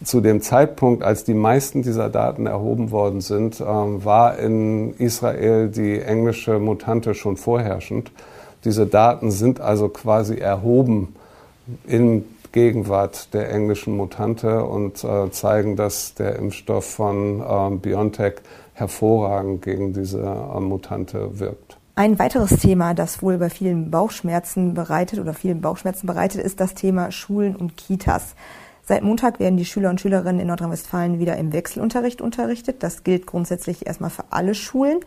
zu 0.04 0.22
dem 0.22 0.42
Zeitpunkt, 0.42 1.04
als 1.04 1.24
die 1.24 1.34
meisten 1.34 1.84
dieser 1.84 2.10
Daten 2.10 2.48
erhoben 2.48 2.92
worden 2.92 3.22
sind, 3.22 3.62
ähm, 3.62 4.04
war 4.04 4.38
in 4.40 4.94
Israel 4.98 5.70
die 5.70 6.00
englische 6.00 6.60
Mutante 6.60 7.14
schon 7.14 7.38
vorherrschend. 7.38 8.12
Diese 8.64 8.86
Daten 8.86 9.32
sind 9.32 9.60
also 9.60 9.90
quasi 9.90 10.38
erhoben 10.38 11.16
in 11.88 12.26
Gegenwart 12.52 13.34
der 13.34 13.52
englischen 13.52 13.96
Mutante 13.96 14.64
und 14.64 15.04
äh, 15.04 15.32
zeigen, 15.32 15.76
dass 15.76 16.14
der 16.14 16.36
Impfstoff 16.38 16.86
von 16.86 17.42
äh, 17.42 17.76
BioNTech 17.78 18.36
hervorragend 18.74 19.62
gegen 19.62 19.94
diese 19.94 20.22
äh, 20.22 20.60
Mutante 20.60 21.40
wirkt. 21.40 21.78
Ein 21.96 22.18
weiteres 22.20 22.58
Thema, 22.58 22.94
das 22.94 23.22
wohl 23.22 23.38
bei 23.38 23.50
vielen 23.50 23.92
Bauchschmerzen 23.92 24.74
bereitet 24.74 25.20
oder 25.20 25.34
vielen 25.34 25.62
Bauchschmerzen 25.62 26.08
bereitet, 26.08 26.42
ist 26.42 26.60
das 26.60 26.74
Thema 26.74 27.12
Schulen 27.12 27.56
und 27.56 27.78
Kitas. 27.78 28.36
Seit 28.84 29.04
Montag 29.04 29.40
werden 29.40 29.58
die 29.58 29.66
Schüler 29.66 29.90
und 29.90 30.02
Schülerinnen 30.02 30.40
in 30.40 30.48
Nordrhein-Westfalen 30.48 31.20
wieder 31.20 31.38
im 31.38 31.54
Wechselunterricht 31.54 32.22
unterrichtet. 32.22 32.82
Das 32.82 33.04
gilt 33.04 33.28
grundsätzlich 33.28 33.86
erstmal 33.86 34.10
für 34.10 34.26
alle 34.32 34.56
Schulen. 34.56 35.00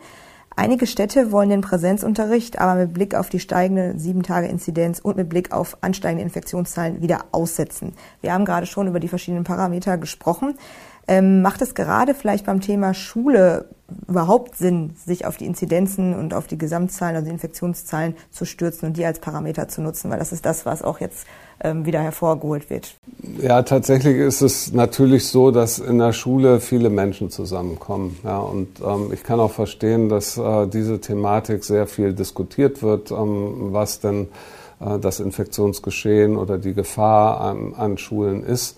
Einige 0.57 0.87
Städte 0.87 1.33
wollen 1.33 1.49
den 1.49 1.59
Präsenzunterricht 1.59 2.59
aber 2.59 2.75
mit 2.75 2.93
Blick 2.93 3.13
auf 3.13 3.27
die 3.27 3.41
steigende 3.41 3.95
7-Tage-Inzidenz 3.99 4.99
und 4.99 5.17
mit 5.17 5.27
Blick 5.27 5.51
auf 5.51 5.77
ansteigende 5.81 6.23
Infektionszahlen 6.23 7.01
wieder 7.01 7.25
aussetzen. 7.33 7.93
Wir 8.21 8.31
haben 8.31 8.45
gerade 8.45 8.65
schon 8.65 8.87
über 8.87 9.01
die 9.01 9.09
verschiedenen 9.09 9.43
Parameter 9.43 9.97
gesprochen. 9.97 10.57
Ähm, 11.07 11.41
macht 11.41 11.61
es 11.61 11.75
gerade 11.75 12.13
vielleicht 12.13 12.45
beim 12.45 12.61
Thema 12.61 12.93
Schule 12.93 13.69
überhaupt 14.07 14.57
Sinn, 14.57 14.95
sich 15.05 15.25
auf 15.25 15.37
die 15.37 15.45
Inzidenzen 15.45 16.15
und 16.15 16.33
auf 16.33 16.47
die 16.47 16.57
Gesamtzahlen, 16.57 17.15
also 17.15 17.25
die 17.25 17.33
Infektionszahlen 17.33 18.15
zu 18.31 18.45
stürzen 18.45 18.87
und 18.87 18.97
die 18.97 19.05
als 19.05 19.19
Parameter 19.19 19.67
zu 19.67 19.81
nutzen? 19.81 20.09
Weil 20.09 20.17
das 20.17 20.31
ist 20.31 20.45
das, 20.45 20.65
was 20.65 20.81
auch 20.81 20.99
jetzt 20.99 21.27
ähm, 21.63 21.85
wieder 21.85 22.01
hervorgeholt 22.01 22.69
wird. 22.69 22.95
Ja, 23.41 23.61
tatsächlich 23.61 24.17
ist 24.17 24.41
es 24.41 24.73
natürlich 24.73 25.27
so, 25.27 25.51
dass 25.51 25.79
in 25.79 25.99
der 25.99 26.13
Schule 26.13 26.59
viele 26.59 26.89
Menschen 26.89 27.29
zusammenkommen. 27.29 28.17
Ja, 28.23 28.39
und 28.39 28.67
ähm, 28.85 29.11
ich 29.13 29.23
kann 29.23 29.39
auch 29.39 29.51
verstehen, 29.51 30.09
dass 30.09 30.37
äh, 30.37 30.67
diese 30.67 30.99
Thematik 30.99 31.63
sehr 31.63 31.87
viel 31.87 32.13
diskutiert 32.13 32.81
wird, 32.81 33.11
ähm, 33.11 33.71
was 33.71 33.99
denn 33.99 34.27
das 34.79 35.19
Infektionsgeschehen 35.19 36.37
oder 36.37 36.57
die 36.57 36.73
Gefahr 36.73 37.39
an, 37.39 37.73
an 37.75 37.97
Schulen 37.97 38.43
ist. 38.43 38.77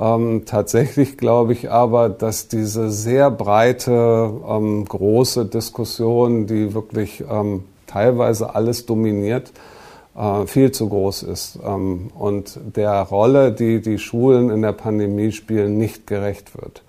Ähm, 0.00 0.42
tatsächlich 0.46 1.16
glaube 1.18 1.52
ich 1.52 1.70
aber, 1.70 2.08
dass 2.08 2.48
diese 2.48 2.90
sehr 2.90 3.30
breite, 3.30 4.30
ähm, 4.48 4.84
große 4.84 5.46
Diskussion, 5.46 6.46
die 6.46 6.72
wirklich 6.72 7.24
ähm, 7.28 7.64
teilweise 7.86 8.54
alles 8.54 8.86
dominiert, 8.86 9.52
äh, 10.16 10.46
viel 10.46 10.70
zu 10.70 10.88
groß 10.88 11.24
ist 11.24 11.58
ähm, 11.66 12.10
und 12.16 12.60
der 12.76 13.02
Rolle, 13.02 13.50
die 13.50 13.80
die 13.80 13.98
Schulen 13.98 14.50
in 14.50 14.62
der 14.62 14.72
Pandemie 14.72 15.32
spielen, 15.32 15.78
nicht 15.78 16.06
gerecht 16.06 16.56
wird. 16.60 16.82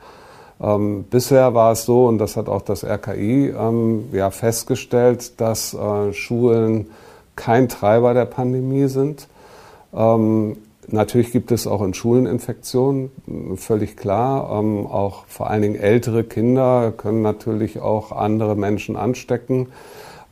Ähm, 0.62 1.06
bisher 1.10 1.54
war 1.56 1.72
es 1.72 1.86
so, 1.86 2.06
und 2.06 2.20
das 2.20 2.36
hat 2.36 2.48
auch 2.48 2.62
das 2.62 2.84
RKI 2.84 3.50
ähm, 3.58 4.10
ja 4.12 4.30
festgestellt, 4.30 5.40
dass 5.40 5.74
äh, 5.74 6.14
Schulen 6.14 6.88
kein 7.40 7.70
Treiber 7.70 8.14
der 8.14 8.26
Pandemie 8.26 8.88
sind. 8.88 9.28
Ähm, 9.94 10.58
natürlich 10.88 11.32
gibt 11.32 11.52
es 11.52 11.68
auch 11.68 11.82
in 11.82 11.94
Schulen 11.94 12.26
Infektionen, 12.26 13.12
völlig 13.56 13.96
klar. 13.96 14.60
Ähm, 14.60 14.86
auch 14.86 15.26
vor 15.28 15.50
allen 15.50 15.62
Dingen 15.62 15.76
ältere 15.76 16.26
Kinder 16.26 16.92
können 16.96 17.22
natürlich 17.22 17.80
auch 17.80 18.12
andere 18.12 18.56
Menschen 18.56 18.98
anstecken. 18.98 19.68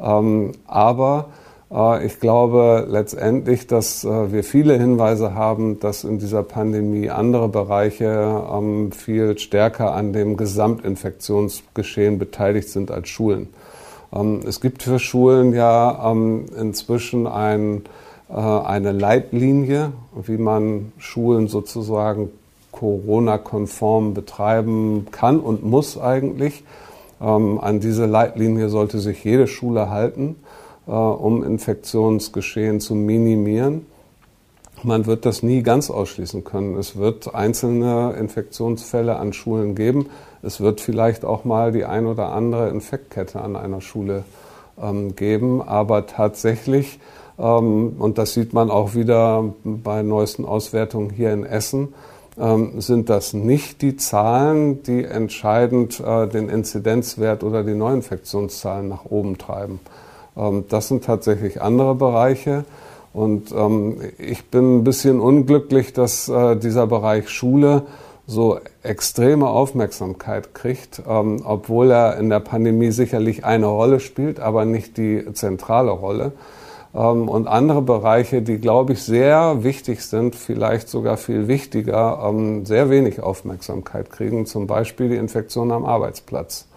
Ähm, 0.01 0.51
aber 0.67 1.29
äh, 1.71 2.05
ich 2.05 2.19
glaube 2.19 2.85
letztendlich, 2.89 3.67
dass 3.67 4.03
äh, 4.03 4.31
wir 4.33 4.43
viele 4.43 4.77
Hinweise 4.77 5.33
haben, 5.33 5.79
dass 5.79 6.03
in 6.03 6.19
dieser 6.19 6.43
Pandemie 6.43 7.09
andere 7.09 7.47
Bereiche 7.47 8.43
ähm, 8.53 8.91
viel 8.91 9.39
stärker 9.39 9.93
an 9.93 10.11
dem 10.11 10.35
Gesamtinfektionsgeschehen 10.35 12.19
beteiligt 12.19 12.67
sind 12.67 12.91
als 12.91 13.07
Schulen. 13.07 13.47
Ähm, 14.17 14.41
es 14.47 14.61
gibt 14.61 14.83
für 14.83 14.99
Schulen 14.99 15.53
ja 15.53 16.11
ähm, 16.11 16.45
inzwischen 16.59 17.27
ein, 17.27 17.83
äh, 18.29 18.33
eine 18.33 18.91
Leitlinie, 18.91 19.91
wie 20.25 20.37
man 20.37 20.91
Schulen 20.97 21.47
sozusagen 21.47 22.29
Corona-konform 22.71 24.13
betreiben 24.13 25.07
kann 25.11 25.39
und 25.39 25.63
muss 25.63 25.99
eigentlich. 25.99 26.63
An 27.19 27.79
diese 27.79 28.05
Leitlinie 28.05 28.69
sollte 28.69 28.99
sich 28.99 29.23
jede 29.23 29.47
Schule 29.47 29.89
halten. 29.89 30.35
Äh, 30.87 30.91
um 30.91 31.43
Infektionsgeschehen 31.43 32.79
zu 32.79 32.95
minimieren. 32.95 33.85
Man 34.83 35.05
wird 35.07 35.25
das 35.25 35.41
nie 35.41 35.63
ganz 35.63 35.89
ausschließen 35.89 36.43
können. 36.43 36.75
Es 36.77 36.95
wird 36.95 37.33
einzelne 37.33 38.13
Infektionsfälle 38.19 39.17
an 39.17 39.33
Schulen 39.33 39.73
geben. 39.73 40.07
Es 40.43 40.61
wird 40.61 40.81
vielleicht 40.81 41.25
auch 41.25 41.45
mal 41.45 41.71
die 41.71 41.85
ein 41.85 42.05
oder 42.05 42.31
andere 42.31 42.69
Infektkette 42.69 43.41
an 43.41 43.55
einer 43.55 43.81
Schule 43.81 44.23
ähm, 44.81 45.15
geben. 45.15 45.61
Aber 45.61 46.05
tatsächlich, 46.05 46.99
ähm, 47.39 47.95
und 47.97 48.17
das 48.19 48.33
sieht 48.33 48.53
man 48.53 48.69
auch 48.69 48.93
wieder 48.93 49.53
bei 49.63 50.03
neuesten 50.03 50.45
Auswertungen 50.45 51.09
hier 51.09 51.33
in 51.33 51.43
Essen, 51.43 51.93
ähm, 52.39 52.79
sind 52.79 53.09
das 53.09 53.33
nicht 53.33 53.81
die 53.81 53.97
Zahlen, 53.97 54.83
die 54.83 55.03
entscheidend 55.03 55.99
äh, 55.99 56.27
den 56.27 56.49
Inzidenzwert 56.49 57.43
oder 57.43 57.63
die 57.63 57.73
Neuinfektionszahlen 57.73 58.87
nach 58.87 59.05
oben 59.05 59.39
treiben. 59.39 59.79
Ähm, 60.37 60.65
das 60.69 60.87
sind 60.87 61.03
tatsächlich 61.03 61.61
andere 61.61 61.95
Bereiche. 61.95 62.63
Und 63.13 63.51
ähm, 63.51 64.01
ich 64.17 64.49
bin 64.49 64.77
ein 64.77 64.83
bisschen 64.83 65.19
unglücklich, 65.19 65.93
dass 65.93 66.29
äh, 66.29 66.55
dieser 66.55 66.87
Bereich 66.87 67.29
Schule 67.29 67.83
so 68.27 68.59
extreme 68.83 69.47
Aufmerksamkeit 69.47 70.53
kriegt, 70.53 71.01
ähm, 71.07 71.41
obwohl 71.45 71.91
er 71.91 72.17
in 72.17 72.29
der 72.29 72.41
Pandemie 72.41 72.91
sicherlich 72.91 73.45
eine 73.45 73.67
Rolle 73.67 74.01
spielt, 74.01 74.39
aber 74.41 74.65
nicht 74.65 74.97
die 74.97 75.25
zentrale 75.33 75.91
Rolle. 75.91 76.33
Ähm, 76.93 77.29
und 77.29 77.47
andere 77.47 77.81
Bereiche, 77.81 78.41
die, 78.41 78.57
glaube 78.57 78.93
ich, 78.93 79.03
sehr 79.03 79.63
wichtig 79.63 80.03
sind, 80.03 80.35
vielleicht 80.35 80.89
sogar 80.89 81.15
viel 81.15 81.47
wichtiger, 81.47 82.21
ähm, 82.27 82.65
sehr 82.65 82.89
wenig 82.89 83.21
Aufmerksamkeit 83.23 84.09
kriegen, 84.09 84.45
zum 84.45 84.67
Beispiel 84.67 85.09
die 85.09 85.15
Infektion 85.15 85.71
am 85.71 85.85
Arbeitsplatz. 85.85 86.67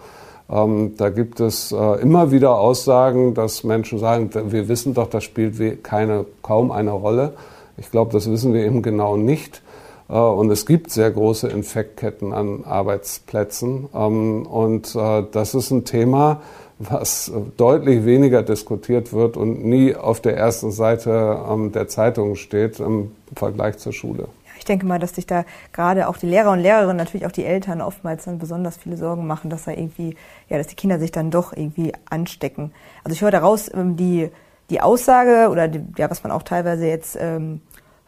Ähm, 0.51 0.97
da 0.97 1.11
gibt 1.11 1.41
es 1.41 1.73
äh, 1.73 2.01
immer 2.01 2.33
wieder 2.33 2.59
Aussagen, 2.59 3.35
dass 3.35 3.63
Menschen 3.63 3.99
sagen, 3.99 4.31
wir 4.51 4.69
wissen 4.69 4.95
doch, 4.95 5.09
das 5.09 5.25
spielt 5.25 5.85
keine, 5.85 6.27
kaum 6.43 6.73
eine 6.73 6.91
Rolle. 6.91 7.35
Ich 7.77 7.91
glaube, 7.91 8.13
das 8.13 8.31
wissen 8.31 8.53
wir 8.53 8.65
eben 8.65 8.83
genau 8.83 9.17
nicht. 9.17 9.63
Äh, 10.09 10.15
und 10.15 10.51
es 10.51 10.67
gibt 10.67 10.91
sehr 10.91 11.11
große 11.11 11.49
Infektketten 11.49 12.33
an 12.33 12.65
Arbeitsplätzen. 12.65 13.89
Ähm, 13.95 14.47
und 14.47 14.95
äh, 14.97 15.23
das 15.31 15.55
ist 15.55 15.71
ein 15.71 15.85
Thema, 15.85 16.41
was 16.81 17.31
deutlich 17.57 18.05
weniger 18.05 18.43
diskutiert 18.43 19.13
wird 19.13 19.37
und 19.37 19.65
nie 19.65 19.95
auf 19.95 20.21
der 20.21 20.37
ersten 20.37 20.73
Seite 20.73 21.39
ähm, 21.49 21.73
der 21.73 21.89
Zeitung 21.89 22.37
steht 22.37 22.81
im 22.81 23.13
Vergleich 23.37 23.79
zur 23.79 23.93
Schule 23.93 24.29
ich 24.61 24.67
denke 24.67 24.85
mal, 24.85 24.99
dass 24.99 25.15
sich 25.15 25.27
da 25.27 25.45
gerade 25.73 26.07
auch 26.07 26.19
die 26.19 26.27
Lehrer 26.27 26.53
und 26.53 26.61
Lehrerinnen, 26.61 26.99
natürlich 26.99 27.25
auch 27.25 27.33
die 27.33 27.47
Eltern 27.47 27.81
oftmals 27.81 28.27
dann 28.27 28.39
besonders 28.39 28.77
viele 28.77 28.99
Sorgen 28.99 29.27
machen, 29.27 29.49
dass 29.49 29.65
da 29.65 29.71
irgendwie, 29.71 30.17
ja, 30.51 30.59
dass 30.59 30.67
die 30.67 30.77
Kinder 30.77 30.99
sich 30.99 31.11
dann 31.11 31.31
doch 31.31 31.55
irgendwie 31.55 31.95
anstecken. 32.11 32.71
Also 33.03 33.15
ich 33.15 33.23
höre 33.23 33.31
daraus 33.31 33.73
ähm, 33.73 33.97
die, 33.97 34.31
die 34.69 34.83
Aussage 34.83 35.49
oder 35.51 35.67
die, 35.67 35.83
ja, 35.97 36.11
was 36.11 36.23
man 36.23 36.31
auch 36.31 36.43
teilweise 36.43 36.87
jetzt 36.87 37.17
ähm, 37.19 37.63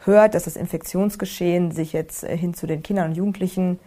hört, 0.04 0.34
dass 0.34 0.44
das 0.44 0.56
Infektionsgeschehen 0.56 1.72
sich 1.72 1.94
jetzt 1.94 2.22
äh, 2.22 2.36
hin 2.36 2.52
zu 2.52 2.66
den 2.66 2.82
Kindern 2.82 3.08
und 3.08 3.16
Jugendlichen 3.16 3.80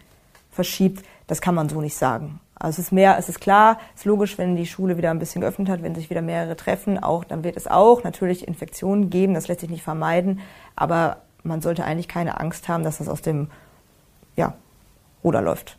verschiebt, 0.50 1.06
das 1.28 1.42
kann 1.42 1.54
man 1.54 1.70
so 1.70 1.82
nicht 1.82 1.96
sagen. 1.96 2.40
Also 2.56 2.82
es 2.82 2.88
ist 2.88 2.92
mehr, 2.92 3.16
es 3.20 3.30
ist 3.30 3.42
klar, 3.42 3.78
es 3.94 4.02
ist 4.02 4.06
logisch, 4.06 4.40
wenn 4.40 4.56
die 4.56 4.66
Schule 4.66 4.98
wieder 4.98 5.12
ein 5.12 5.20
bisschen 5.20 5.42
geöffnet 5.42 5.70
hat, 5.70 5.84
wenn 5.84 5.94
sich 5.94 6.10
wieder 6.10 6.24
mehrere 6.24 6.56
treffen, 6.56 6.98
auch, 6.98 7.26
dann 7.26 7.44
wird 7.44 7.58
es 7.58 7.68
auch 7.68 8.04
natürlich 8.04 8.48
Infektionen 8.48 9.12
geben, 9.12 9.36
das 9.36 9.48
lässt 9.48 9.60
sich 9.60 9.70
nicht 9.70 9.84
vermeiden, 9.84 10.40
aber 10.76 11.18
man 11.46 11.62
sollte 11.62 11.86
eigentlich 11.86 12.08
keine 12.08 12.40
Angst 12.40 12.68
haben, 12.68 12.84
dass 12.84 12.98
das 12.98 13.08
aus 13.08 13.22
dem 13.22 13.48
ja, 14.36 14.54
Ruder 15.24 15.42
läuft. 15.42 15.78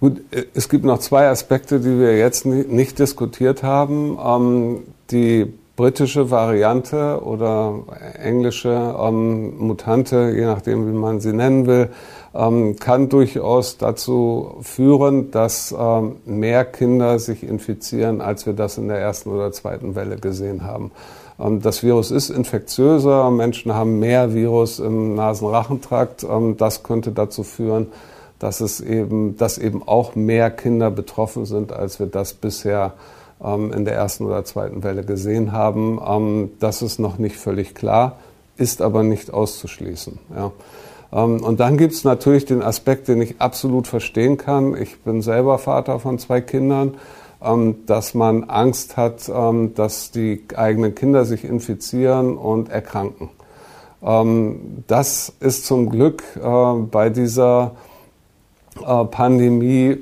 Gut, 0.00 0.22
es 0.54 0.68
gibt 0.68 0.84
noch 0.84 0.98
zwei 0.98 1.28
Aspekte, 1.28 1.78
die 1.80 1.98
wir 1.98 2.16
jetzt 2.16 2.46
nicht 2.46 2.98
diskutiert 2.98 3.62
haben. 3.62 4.18
Ähm, 4.22 4.82
die 5.10 5.52
britische 5.76 6.30
Variante 6.30 7.22
oder 7.22 7.80
englische 8.18 8.94
ähm, 8.98 9.58
Mutante, 9.58 10.32
je 10.34 10.44
nachdem, 10.44 10.86
wie 10.86 10.96
man 10.96 11.20
sie 11.20 11.32
nennen 11.32 11.66
will, 11.66 11.90
ähm, 12.34 12.76
kann 12.76 13.08
durchaus 13.08 13.78
dazu 13.78 14.56
führen, 14.60 15.30
dass 15.30 15.74
ähm, 15.78 16.16
mehr 16.24 16.64
Kinder 16.64 17.18
sich 17.18 17.42
infizieren, 17.42 18.20
als 18.20 18.46
wir 18.46 18.52
das 18.52 18.78
in 18.78 18.88
der 18.88 18.98
ersten 18.98 19.30
oder 19.30 19.52
zweiten 19.52 19.94
Welle 19.94 20.16
gesehen 20.16 20.64
haben. 20.64 20.90
Ähm, 21.40 21.60
das 21.60 21.82
Virus 21.82 22.10
ist 22.10 22.30
infektiöser, 22.30 23.30
Menschen 23.30 23.74
haben 23.74 23.98
mehr 23.98 24.34
Virus 24.34 24.78
im 24.78 25.14
Nasenrachentrakt. 25.14 26.24
Ähm, 26.24 26.56
das 26.56 26.82
könnte 26.82 27.12
dazu 27.12 27.42
führen, 27.42 27.88
dass 28.38 28.60
es 28.60 28.80
eben, 28.80 29.36
dass 29.36 29.58
eben 29.58 29.86
auch 29.86 30.14
mehr 30.14 30.50
Kinder 30.50 30.90
betroffen 30.90 31.46
sind, 31.46 31.72
als 31.72 31.98
wir 31.98 32.06
das 32.06 32.34
bisher 32.34 32.94
ähm, 33.42 33.72
in 33.72 33.84
der 33.84 33.94
ersten 33.94 34.24
oder 34.24 34.44
zweiten 34.44 34.82
Welle 34.82 35.04
gesehen 35.04 35.52
haben. 35.52 36.50
Das 36.58 36.82
ist 36.82 36.98
noch 36.98 37.18
nicht 37.18 37.36
völlig 37.36 37.74
klar, 37.74 38.16
ist 38.56 38.82
aber 38.82 39.02
nicht 39.02 39.32
auszuschließen. 39.32 40.18
Ja. 40.34 40.52
Und 41.10 41.58
dann 41.58 41.76
gibt 41.76 41.92
es 41.92 42.04
natürlich 42.04 42.44
den 42.44 42.62
Aspekt, 42.62 43.08
den 43.08 43.20
ich 43.20 43.40
absolut 43.40 43.88
verstehen 43.88 44.36
kann. 44.36 44.76
Ich 44.80 45.00
bin 45.00 45.22
selber 45.22 45.58
Vater 45.58 45.98
von 45.98 46.20
zwei 46.20 46.40
Kindern 46.40 46.94
dass 47.86 48.14
man 48.14 48.44
Angst 48.44 48.96
hat, 48.96 49.30
ähm, 49.34 49.74
dass 49.74 50.10
die 50.10 50.44
eigenen 50.54 50.94
Kinder 50.94 51.24
sich 51.24 51.44
infizieren 51.44 52.36
und 52.36 52.68
erkranken. 52.68 53.30
Ähm, 54.02 54.84
das 54.86 55.32
ist 55.40 55.66
zum 55.66 55.90
Glück 55.90 56.22
äh, 56.36 56.74
bei 56.90 57.10
dieser 57.10 57.72
äh, 58.80 59.04
Pandemie 59.04 59.98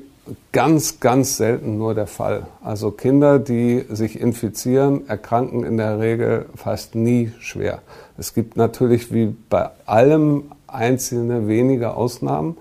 ganz, 0.51 0.99
ganz 0.99 1.37
selten 1.37 1.77
nur 1.77 1.95
der 1.95 2.07
Fall. 2.07 2.47
Also 2.63 2.91
Kinder, 2.91 3.39
die 3.39 3.85
sich 3.89 4.19
infizieren, 4.19 5.07
erkranken 5.07 5.63
in 5.63 5.77
der 5.77 5.99
Regel 5.99 6.45
fast 6.55 6.95
nie 6.95 7.31
schwer. 7.39 7.81
Es 8.17 8.33
gibt 8.33 8.57
natürlich 8.57 9.13
wie 9.13 9.35
bei 9.49 9.69
allem 9.85 10.51
einzelne 10.67 11.47
wenige 11.47 11.95
Ausnahmen. 11.95 12.57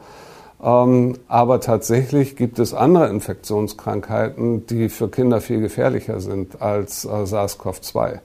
Ähm, 0.62 1.14
aber 1.28 1.60
tatsächlich 1.60 2.34
gibt 2.36 2.58
es 2.58 2.74
andere 2.74 3.08
Infektionskrankheiten, 3.08 4.66
die 4.66 4.88
für 4.88 5.08
Kinder 5.08 5.40
viel 5.40 5.60
gefährlicher 5.60 6.20
sind 6.20 6.60
als 6.60 7.04
äh, 7.04 7.26
SARS-CoV-2. 7.26 8.18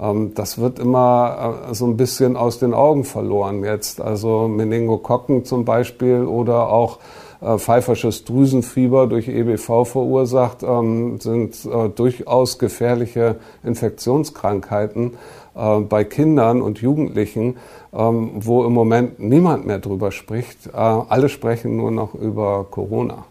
Ähm, 0.00 0.32
das 0.34 0.58
wird 0.58 0.78
immer 0.78 1.66
äh, 1.70 1.74
so 1.74 1.86
ein 1.86 1.96
bisschen 1.98 2.36
aus 2.36 2.58
den 2.58 2.72
Augen 2.72 3.04
verloren 3.04 3.64
jetzt. 3.64 4.00
Also 4.00 4.48
Meningokokken 4.48 5.44
zum 5.44 5.66
Beispiel 5.66 6.24
oder 6.24 6.70
auch 6.70 7.00
äh, 7.42 7.58
pfeifersches 7.58 8.24
Drüsenfieber 8.24 9.06
durch 9.06 9.28
EBV 9.28 9.84
verursacht, 9.84 10.62
ähm, 10.62 11.20
sind 11.20 11.68
durchaus 11.96 12.58
gefährliche 12.58 13.36
Infektionskrankheiten 13.62 15.18
bei 15.54 16.02
Kindern 16.02 16.62
und 16.62 16.80
Jugendlichen 16.80 17.56
ähm, 17.94 18.32
wo 18.34 18.64
im 18.64 18.72
Moment 18.72 19.20
niemand 19.20 19.66
mehr 19.66 19.78
drüber 19.78 20.10
spricht. 20.10 20.66
Äh, 20.66 20.70
alle 20.72 21.28
sprechen 21.28 21.76
nur 21.76 21.90
noch 21.90 22.14
über 22.14 22.66
Corona. 22.68 23.24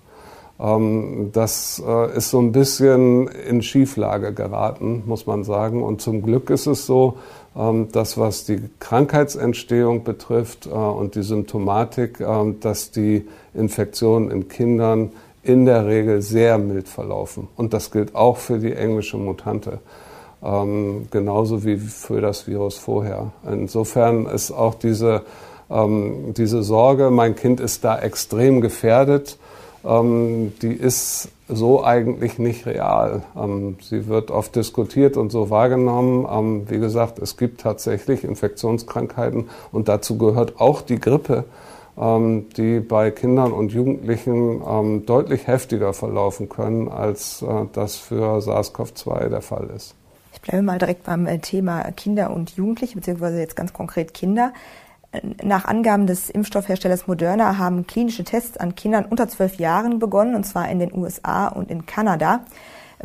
Ähm, 0.60 1.32
das 1.34 1.84
äh, 1.86 2.16
ist 2.16 2.30
so 2.30 2.40
ein 2.40 2.54
bisschen 2.54 3.28
in 3.28 3.62
Schieflage 3.62 4.34
geraten, 4.34 5.04
muss 5.06 5.26
man 5.26 5.44
sagen. 5.44 5.84
Und 5.84 6.02
zum 6.02 6.22
Glück 6.22 6.50
ist 6.50 6.66
es 6.66 6.86
so, 6.86 7.18
ähm, 7.58 7.90
dass 7.92 8.18
was 8.18 8.46
die 8.46 8.62
Krankheitsentstehung 8.80 10.06
betrifft 10.06 10.66
äh, 10.66 10.70
und 10.70 11.16
die 11.16 11.24
Symptomatik, 11.24 12.24
dass 12.62 12.92
die 12.92 13.28
Infektionen 13.54 14.32
in 14.32 14.48
Kindern 14.48 15.12
in 15.44 15.66
der 15.66 15.88
Regel 15.88 16.22
sehr 16.22 16.58
mild 16.58 16.88
verlaufen. 16.88 17.50
Und 17.58 17.74
das 17.74 17.92
gilt 17.92 18.16
auch 18.16 18.38
für 18.38 18.60
die 18.60 18.72
englische 18.72 19.18
Mutante 19.18 19.80
ähm, 20.44 21.08
genauso 21.12 21.64
wie 21.64 21.78
für 21.78 22.22
das 22.22 22.48
Virus 22.48 22.78
vorher. 22.78 23.32
Insofern 23.50 24.26
ist 24.26 24.52
auch 24.52 24.76
diese, 24.76 25.22
ähm, 25.70 26.34
diese 26.36 26.64
Sorge, 26.64 27.12
mein 27.12 27.36
Kind 27.36 27.60
ist 27.60 27.84
da 27.84 27.98
extrem 27.98 28.62
gefährdet, 28.62 29.38
ähm, 29.86 30.54
die 30.62 30.74
ist 30.74 31.30
so 31.48 31.84
eigentlich 31.84 32.40
nicht 32.40 32.66
real. 32.66 33.24
Ähm, 33.38 33.78
sie 33.82 34.08
wird 34.08 34.32
oft 34.32 34.56
diskutiert 34.56 35.18
und 35.18 35.32
so 35.32 35.50
wahrgenommen. 35.50 36.28
Ähm, 36.30 36.70
wie 36.70 36.80
gesagt, 36.80 37.20
es 37.20 37.38
gibt 37.38 37.62
tatsächlich 37.62 38.24
Infektionskrankheiten 38.24 39.50
und 39.72 39.88
dazu 39.88 40.18
gehört 40.18 40.60
auch 40.60 40.82
die 40.82 41.00
Grippe 41.00 41.46
ähm, 41.96 42.48
die 42.58 42.80
bei 42.80 43.12
Kindern 43.12 43.52
und 43.52 43.72
Jugendlichen 43.72 45.06
deutlich 45.06 45.46
heftiger 45.46 45.94
verlaufen 45.94 46.50
können, 46.50 46.90
als 46.90 47.44
äh, 47.44 47.66
das 47.74 47.98
für 47.98 48.42
SARS-CoV-2 48.42 49.30
der 49.30 49.42
Fall 49.42 49.70
ist 49.76 49.94
bleiben 50.42 50.66
wir 50.66 50.74
mal 50.74 50.80
direkt 50.80 51.04
beim 51.04 51.28
äh, 51.28 51.40
Thema 51.40 51.84
Kinder 51.92 52.32
und 52.32 52.56
Jugendliche, 52.56 52.96
beziehungsweise 52.96 53.40
jetzt 53.40 53.56
ganz 53.56 53.74
konkret 53.74 54.14
Kinder. 54.14 54.54
Nach 55.44 55.66
Angaben 55.66 56.08
des 56.08 56.32
Impfstoffherstellers 56.32 57.06
Moderna 57.06 57.60
haben 57.60 57.86
klinische 57.86 58.24
Tests 58.24 58.58
an 58.58 58.74
Kindern 58.74 59.06
unter 59.06 59.28
zwölf 59.28 59.56
Jahren 59.56 60.00
begonnen, 60.00 60.34
und 60.34 60.44
zwar 60.44 60.70
in 60.70 60.80
den 60.80 60.92
USA 60.92 61.50
und 61.50 61.70
in 61.70 61.86
Kanada. 61.86 62.46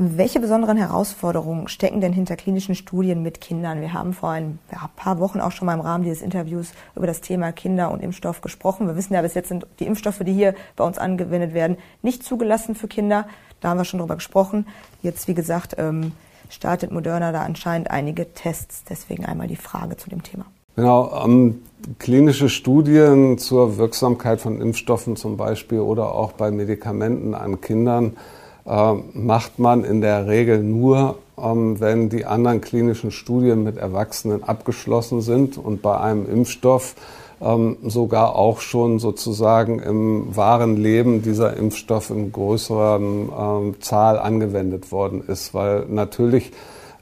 Welche 0.01 0.41
besonderen 0.41 0.77
Herausforderungen 0.77 1.69
stecken 1.69 2.01
denn 2.01 2.13
hinter 2.13 2.37
klinischen 2.37 2.77
Studien 2.77 3.23
mit 3.23 3.41
Kindern? 3.41 3.81
Wir 3.81 3.93
haben 3.93 4.15
vor 4.15 4.31
ein 4.31 4.59
paar 4.97 5.19
Wochen 5.19 5.41
auch 5.41 5.51
schon 5.51 5.67
mal 5.67 5.75
im 5.75 5.81
Rahmen 5.81 6.05
dieses 6.05 6.23
Interviews 6.23 6.73
über 6.95 7.07
das 7.07 7.21
Thema 7.21 7.53
Kinder 7.53 7.91
und 7.91 8.01
Impfstoff 8.01 8.41
gesprochen. 8.41 8.87
Wir 8.87 8.97
wissen 8.97 9.13
ja, 9.13 9.21
bis 9.21 9.35
jetzt 9.35 9.49
sind 9.49 9.67
die 9.81 9.87
Impfstoffe, 9.87 10.21
die 10.21 10.33
hier 10.33 10.55
bei 10.77 10.85
uns 10.85 10.99
angewendet 10.99 11.53
werden, 11.53 11.77
nicht 12.01 12.23
zugelassen 12.23 12.75
für 12.75 12.89
Kinder. 12.89 13.27
Da 13.61 13.71
haben 13.71 13.79
wir 13.79 13.85
schon 13.85 13.99
drüber 13.99 14.15
gesprochen. 14.15 14.67
Jetzt, 15.03 15.27
wie 15.27 15.35
gesagt, 15.35 15.75
ähm, 15.79 16.13
startet 16.49 16.91
Moderna 16.93 17.33
da 17.33 17.43
anscheinend 17.43 17.91
einige 17.91 18.33
Tests. 18.33 18.85
Deswegen 18.89 19.25
einmal 19.25 19.49
die 19.49 19.57
Frage 19.57 19.97
zu 19.97 20.11
dem 20.11 20.23
Thema. 20.23 20.47
Genau, 20.77 21.25
ähm, 21.25 21.63
klinische 21.99 22.49
Studien 22.49 23.39
zur 23.39 23.79
Wirksamkeit 23.79 24.41
von 24.41 24.61
Impfstoffen 24.61 25.17
zum 25.17 25.37
Beispiel 25.37 25.81
oder 25.81 26.15
auch 26.15 26.33
bei 26.33 26.51
Medikamenten 26.51 27.35
an 27.35 27.61
Kindern 27.61 28.17
äh, 28.65 28.93
macht 29.15 29.59
man 29.59 29.83
in 29.83 30.01
der 30.01 30.29
Regel 30.29 30.63
nur, 30.63 31.19
ähm, 31.37 31.81
wenn 31.81 32.11
die 32.11 32.27
anderen 32.27 32.61
klinischen 32.61 33.11
Studien 33.11 33.65
mit 33.65 33.77
Erwachsenen 33.77 34.45
abgeschlossen 34.45 35.21
sind 35.21 35.59
und 35.59 35.83
bei 35.83 35.99
einem 35.99 36.31
Impfstoff 36.31 36.95
sogar 37.41 38.35
auch 38.35 38.61
schon 38.61 38.99
sozusagen 38.99 39.79
im 39.79 40.37
wahren 40.37 40.77
Leben 40.77 41.23
dieser 41.23 41.57
Impfstoff 41.57 42.11
in 42.11 42.33
größeren 42.33 43.29
ähm, 43.39 43.81
Zahl 43.81 44.19
angewendet 44.19 44.91
worden 44.91 45.23
ist, 45.27 45.55
weil 45.55 45.87
natürlich 45.89 46.51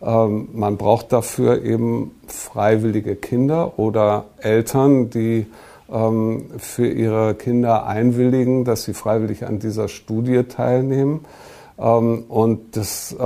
ähm, 0.02 0.48
man 0.52 0.76
braucht 0.76 1.12
dafür 1.12 1.62
eben 1.62 2.12
freiwillige 2.26 3.16
Kinder 3.16 3.78
oder 3.78 4.24
Eltern, 4.38 5.08
die 5.10 5.46
ähm, 5.90 6.46
für 6.58 6.86
ihre 6.86 7.34
Kinder 7.34 7.86
einwilligen, 7.86 8.64
dass 8.64 8.84
sie 8.84 8.94
freiwillig 8.94 9.46
an 9.46 9.58
dieser 9.58 9.88
Studie 9.88 10.42
teilnehmen. 10.44 11.24
Ähm, 11.78 12.24
und 12.28 12.76
das 12.76 13.12
äh, 13.12 13.16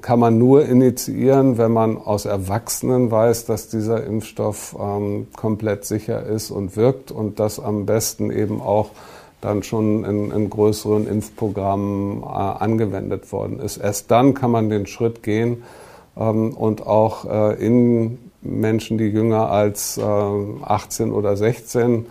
kann 0.00 0.18
man 0.18 0.38
nur 0.38 0.64
initiieren, 0.64 1.58
wenn 1.58 1.72
man 1.72 1.98
aus 1.98 2.24
Erwachsenen 2.24 3.10
weiß, 3.10 3.44
dass 3.46 3.68
dieser 3.68 4.04
Impfstoff 4.04 4.76
ähm, 4.80 5.26
komplett 5.36 5.84
sicher 5.84 6.22
ist 6.24 6.50
und 6.50 6.76
wirkt 6.76 7.10
und 7.10 7.38
das 7.38 7.60
am 7.60 7.86
besten 7.86 8.30
eben 8.30 8.60
auch 8.60 8.90
dann 9.40 9.62
schon 9.62 10.04
in, 10.04 10.30
in 10.30 10.50
größeren 10.50 11.06
Impfprogrammen 11.06 12.22
äh, 12.22 12.26
angewendet 12.26 13.30
worden 13.32 13.58
ist. 13.58 13.76
Erst 13.76 14.10
dann 14.10 14.34
kann 14.34 14.50
man 14.50 14.70
den 14.70 14.86
Schritt 14.86 15.22
gehen 15.22 15.62
ähm, 16.16 16.54
und 16.54 16.86
auch 16.86 17.24
äh, 17.24 17.54
in 17.64 18.18
Menschen, 18.40 18.98
die 18.98 19.04
jünger 19.06 19.50
als 19.50 20.00
18 20.00 21.12
oder 21.12 21.36
16 21.36 21.82
ähm, 21.82 22.06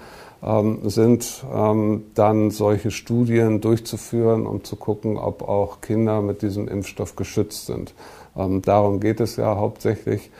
sind, 0.85 1.43
ähm, 1.53 2.05
dann 2.15 2.49
solche 2.49 2.89
Studien 2.89 3.61
durchzuführen, 3.61 4.47
um 4.47 4.63
zu 4.63 4.75
gucken, 4.75 5.17
ob 5.17 5.43
auch 5.43 5.81
Kinder 5.81 6.21
mit 6.23 6.41
diesem 6.41 6.67
Impfstoff 6.67 7.15
geschützt 7.15 7.67
sind. 7.67 7.93
Ähm, 8.35 8.63
darum 8.63 8.99
geht 8.99 9.19
es 9.19 9.35
ja 9.35 9.55
hauptsächlich. 9.55 10.31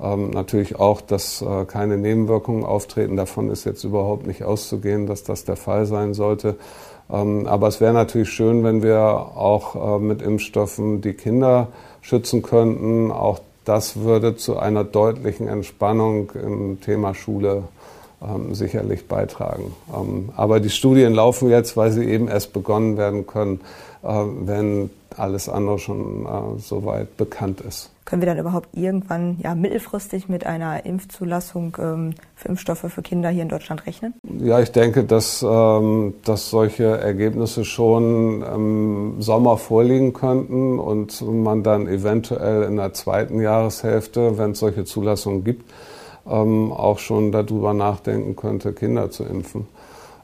Ähm, 0.00 0.30
natürlich 0.30 0.78
auch, 0.78 1.00
dass 1.00 1.42
äh, 1.42 1.64
keine 1.64 1.98
Nebenwirkungen 1.98 2.64
auftreten. 2.64 3.16
Davon 3.16 3.50
ist 3.50 3.64
jetzt 3.64 3.82
überhaupt 3.82 4.28
nicht 4.28 4.44
auszugehen, 4.44 5.06
dass 5.06 5.24
das 5.24 5.44
der 5.44 5.56
Fall 5.56 5.86
sein 5.86 6.14
sollte. 6.14 6.54
Ähm, 7.10 7.46
aber 7.46 7.66
es 7.66 7.80
wäre 7.80 7.94
natürlich 7.94 8.30
schön, 8.30 8.62
wenn 8.62 8.82
wir 8.82 9.00
auch 9.00 9.96
äh, 9.96 9.98
mit 9.98 10.22
Impfstoffen 10.22 11.00
die 11.00 11.14
Kinder 11.14 11.68
schützen 12.00 12.42
könnten. 12.42 13.10
Auch 13.10 13.40
das 13.64 14.00
würde 14.00 14.36
zu 14.36 14.56
einer 14.56 14.84
deutlichen 14.84 15.48
Entspannung 15.48 16.30
im 16.32 16.80
Thema 16.80 17.14
Schule 17.14 17.64
ähm, 18.22 18.54
sicherlich 18.54 19.06
beitragen. 19.06 19.74
Ähm, 19.94 20.30
aber 20.36 20.60
die 20.60 20.70
Studien 20.70 21.14
laufen 21.14 21.50
jetzt, 21.50 21.76
weil 21.76 21.92
sie 21.92 22.04
eben 22.04 22.28
erst 22.28 22.52
begonnen 22.52 22.96
werden 22.96 23.26
können, 23.26 23.60
äh, 24.02 24.08
wenn 24.08 24.90
alles 25.16 25.48
andere 25.48 25.78
schon 25.78 26.26
äh, 26.26 26.58
soweit 26.58 27.16
bekannt 27.16 27.60
ist. 27.60 27.90
Können 28.04 28.22
wir 28.22 28.26
dann 28.26 28.38
überhaupt 28.38 28.68
irgendwann 28.72 29.36
ja, 29.42 29.54
mittelfristig 29.54 30.30
mit 30.30 30.46
einer 30.46 30.86
Impfzulassung 30.86 31.76
ähm, 31.78 32.14
für 32.36 32.48
Impfstoffe 32.48 32.86
für 32.88 33.02
Kinder 33.02 33.28
hier 33.28 33.42
in 33.42 33.50
Deutschland 33.50 33.86
rechnen? 33.86 34.14
Ja, 34.40 34.60
ich 34.60 34.72
denke, 34.72 35.04
dass, 35.04 35.44
ähm, 35.46 36.14
dass 36.24 36.48
solche 36.48 36.84
Ergebnisse 36.84 37.66
schon 37.66 38.42
im 38.42 39.20
Sommer 39.20 39.58
vorliegen 39.58 40.14
könnten 40.14 40.78
und 40.78 41.20
man 41.20 41.62
dann 41.62 41.86
eventuell 41.86 42.62
in 42.62 42.76
der 42.76 42.94
zweiten 42.94 43.42
Jahreshälfte, 43.42 44.38
wenn 44.38 44.52
es 44.52 44.60
solche 44.60 44.86
Zulassungen 44.86 45.44
gibt, 45.44 45.70
ähm, 46.28 46.72
auch 46.72 46.98
schon 46.98 47.32
darüber 47.32 47.74
nachdenken 47.74 48.36
könnte, 48.36 48.72
Kinder 48.72 49.10
zu 49.10 49.24
impfen. 49.24 49.66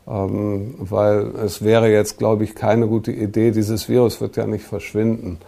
Ähm, 0.07 0.75
weil 0.79 1.33
es 1.43 1.64
wäre 1.64 1.90
jetzt, 1.90 2.19
glaube 2.19 2.45
ich, 2.45 2.55
keine 2.55 2.87
gute 2.87 3.11
Idee. 3.11 3.53
Dieses 3.53 3.88
Virus 3.88 4.21
wird 4.21 4.37
ja 4.37 4.47
nicht 4.47 4.64
verschwinden. 4.64 5.38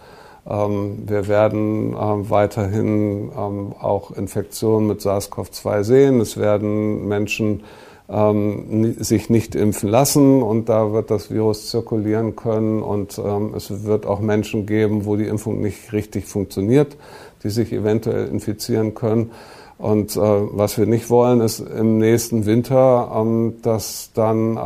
Ähm, 0.49 1.03
wir 1.05 1.27
werden 1.27 1.95
ähm, 1.99 2.29
weiterhin 2.29 3.31
ähm, 3.37 3.73
auch 3.79 4.11
Infektionen 4.11 4.87
mit 4.87 5.01
SARS-CoV-2 5.01 5.83
sehen. 5.83 6.21
Es 6.21 6.37
werden 6.37 7.07
Menschen 7.07 7.63
ähm, 8.09 8.95
sich 8.99 9.29
nicht 9.29 9.53
impfen 9.53 9.89
lassen 9.89 10.41
und 10.41 10.69
da 10.69 10.91
wird 10.91 11.11
das 11.11 11.29
Virus 11.29 11.69
zirkulieren 11.69 12.35
können 12.35 12.81
und 12.81 13.19
es 13.55 13.83
wird 13.83 14.05
auch 14.05 14.21
Menschen 14.21 14.65
geben, 14.65 15.05
wo 15.05 15.17
die 15.17 15.27
Impfung 15.27 15.61
nicht 15.61 15.91
richtig 15.91 16.25
funktioniert, 16.25 16.95
die 17.43 17.49
sich 17.49 17.73
eventuell 17.73 18.29
infizieren 18.29 18.95
können. 18.95 19.31
Und 19.77 20.15
äh, 20.15 20.19
was 20.19 20.79
wir 20.79 20.87
nicht 20.87 21.11
wollen, 21.11 21.39
ist 21.39 21.59
im 21.59 21.99
nächsten 21.99 22.47
Winter, 22.47 23.11
ähm, 23.15 23.57
dass 23.61 24.09
dann 24.13 24.57
äh, 24.57 24.59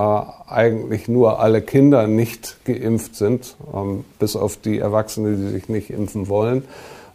eigentlich 0.47 1.09
nur 1.09 1.39
alle 1.41 1.61
Kinder 1.61 2.07
nicht 2.07 2.63
geimpft 2.63 3.15
sind, 3.15 3.57
ähm, 3.73 4.05
bis 4.19 4.37
auf 4.37 4.55
die 4.55 4.79
Erwachsenen, 4.79 5.35
die 5.35 5.51
sich 5.51 5.67
nicht 5.67 5.89
impfen 5.89 6.29
wollen. 6.29 6.63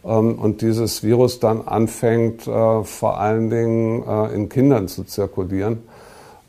Ähm, 0.05 0.35
und 0.35 0.61
dieses 0.61 1.03
Virus 1.03 1.39
dann 1.39 1.61
anfängt, 1.67 2.47
äh, 2.47 2.83
vor 2.83 3.19
allen 3.19 3.49
Dingen 3.49 4.03
äh, 4.07 4.33
in 4.33 4.47
Kindern 4.47 4.87
zu 4.87 5.03
zirkulieren, 5.03 5.79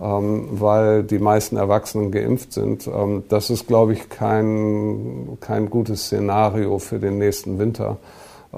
ähm, 0.03 0.49
weil 0.53 1.03
die 1.03 1.19
meisten 1.19 1.57
Erwachsenen 1.57 2.13
geimpft 2.13 2.53
sind. 2.53 2.87
Ähm, 2.87 3.25
das 3.31 3.49
ist, 3.49 3.67
glaube 3.67 3.95
ich, 3.95 4.11
kein, 4.11 5.39
kein 5.41 5.71
gutes 5.71 6.05
Szenario 6.05 6.79
für 6.79 6.99
den 6.99 7.17
nächsten 7.17 7.59
Winter. 7.59 7.97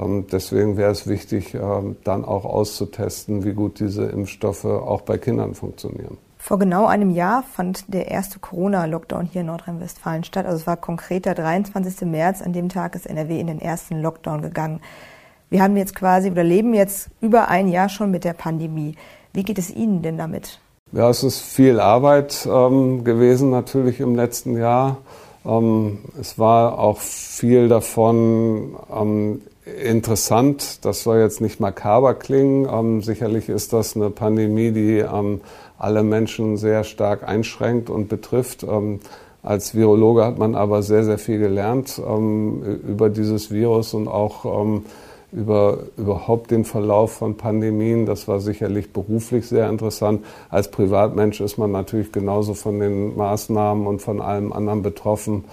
Ähm, 0.00 0.26
deswegen 0.30 0.76
wäre 0.76 0.90
es 0.90 1.06
wichtig, 1.06 1.54
ähm, 1.54 1.96
dann 2.04 2.24
auch 2.24 2.44
auszutesten, 2.44 3.44
wie 3.44 3.52
gut 3.52 3.80
diese 3.80 4.04
Impfstoffe 4.06 4.64
auch 4.64 5.02
bei 5.02 5.18
Kindern 5.18 5.54
funktionieren. 5.54 6.18
Vor 6.38 6.58
genau 6.58 6.86
einem 6.86 7.10
Jahr 7.10 7.42
fand 7.42 7.92
der 7.92 8.10
erste 8.10 8.38
Corona-Lockdown 8.38 9.26
hier 9.26 9.42
in 9.42 9.48
Nordrhein-Westfalen 9.48 10.24
statt. 10.24 10.46
Also 10.46 10.58
es 10.58 10.66
war 10.66 10.78
konkret 10.78 11.26
der 11.26 11.34
23. 11.34 12.08
März. 12.08 12.40
An 12.40 12.54
dem 12.54 12.70
Tag 12.70 12.94
ist 12.94 13.06
NRW 13.06 13.38
in 13.38 13.46
den 13.46 13.60
ersten 13.60 14.00
Lockdown 14.00 14.40
gegangen. 14.40 14.80
Wir 15.50 15.62
haben 15.62 15.76
jetzt 15.76 15.94
quasi 15.94 16.30
oder 16.30 16.44
leben 16.44 16.72
jetzt 16.72 17.10
über 17.20 17.48
ein 17.48 17.68
Jahr 17.68 17.90
schon 17.90 18.10
mit 18.10 18.24
der 18.24 18.32
Pandemie. 18.32 18.94
Wie 19.34 19.42
geht 19.42 19.58
es 19.58 19.70
Ihnen 19.70 20.00
denn 20.00 20.16
damit? 20.16 20.60
Ja, 20.92 21.10
es 21.10 21.22
ist 21.22 21.40
viel 21.40 21.78
Arbeit 21.78 22.48
ähm, 22.50 23.04
gewesen 23.04 23.50
natürlich 23.50 24.00
im 24.00 24.14
letzten 24.14 24.56
Jahr. 24.56 24.96
Ähm, 25.44 25.98
es 26.18 26.38
war 26.38 26.78
auch 26.78 26.98
viel 26.98 27.68
davon 27.68 28.76
ähm, 28.92 29.42
interessant. 29.64 30.84
Das 30.84 31.02
soll 31.02 31.18
jetzt 31.18 31.40
nicht 31.40 31.60
makaber 31.60 32.14
klingen. 32.14 32.68
Ähm, 32.70 33.02
sicherlich 33.02 33.48
ist 33.48 33.72
das 33.72 33.96
eine 33.96 34.10
Pandemie, 34.10 34.72
die 34.72 34.98
ähm, 34.98 35.40
alle 35.78 36.02
Menschen 36.02 36.56
sehr 36.56 36.84
stark 36.84 37.26
einschränkt 37.28 37.90
und 37.90 38.08
betrifft. 38.08 38.62
Ähm, 38.62 39.00
als 39.42 39.74
Virologe 39.74 40.24
hat 40.24 40.38
man 40.38 40.54
aber 40.54 40.82
sehr, 40.82 41.04
sehr 41.04 41.18
viel 41.18 41.38
gelernt 41.38 42.00
ähm, 42.06 42.80
über 42.86 43.08
dieses 43.08 43.50
Virus 43.50 43.94
und 43.94 44.06
auch 44.08 44.44
ähm, 44.44 44.84
über 45.32 45.78
überhaupt 45.96 46.50
den 46.50 46.64
Verlauf 46.64 47.12
von 47.12 47.36
Pandemien. 47.36 48.04
Das 48.04 48.26
war 48.28 48.40
sicherlich 48.40 48.92
beruflich 48.92 49.46
sehr 49.46 49.70
interessant. 49.70 50.24
Als 50.48 50.70
Privatmensch 50.70 51.40
ist 51.40 51.56
man 51.56 51.70
natürlich 51.70 52.12
genauso 52.12 52.54
von 52.54 52.80
den 52.80 53.16
Maßnahmen 53.16 53.86
und 53.86 54.02
von 54.02 54.20
allem 54.20 54.52
anderen 54.52 54.82
betroffen 54.82 55.44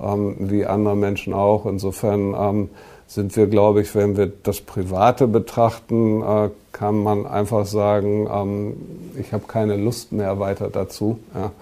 ähm, 0.00 0.36
wie 0.38 0.66
andere 0.66 0.96
Menschen 0.96 1.34
auch. 1.34 1.66
Insofern 1.66 2.70
sind 3.14 3.36
wir, 3.36 3.46
glaube 3.46 3.80
ich, 3.80 3.94
wenn 3.94 4.16
wir 4.16 4.26
das 4.26 4.60
Private 4.60 5.28
betrachten, 5.28 6.22
äh, 6.22 6.50
kann 6.72 7.02
man 7.02 7.26
einfach 7.26 7.66
sagen, 7.66 8.28
ähm, 8.30 8.76
ich 9.18 9.32
habe 9.32 9.44
keine 9.46 9.76
Lust 9.76 10.12
mehr 10.12 10.40
weiter 10.40 10.68
dazu. 10.68 11.18
Ja. 11.34 11.52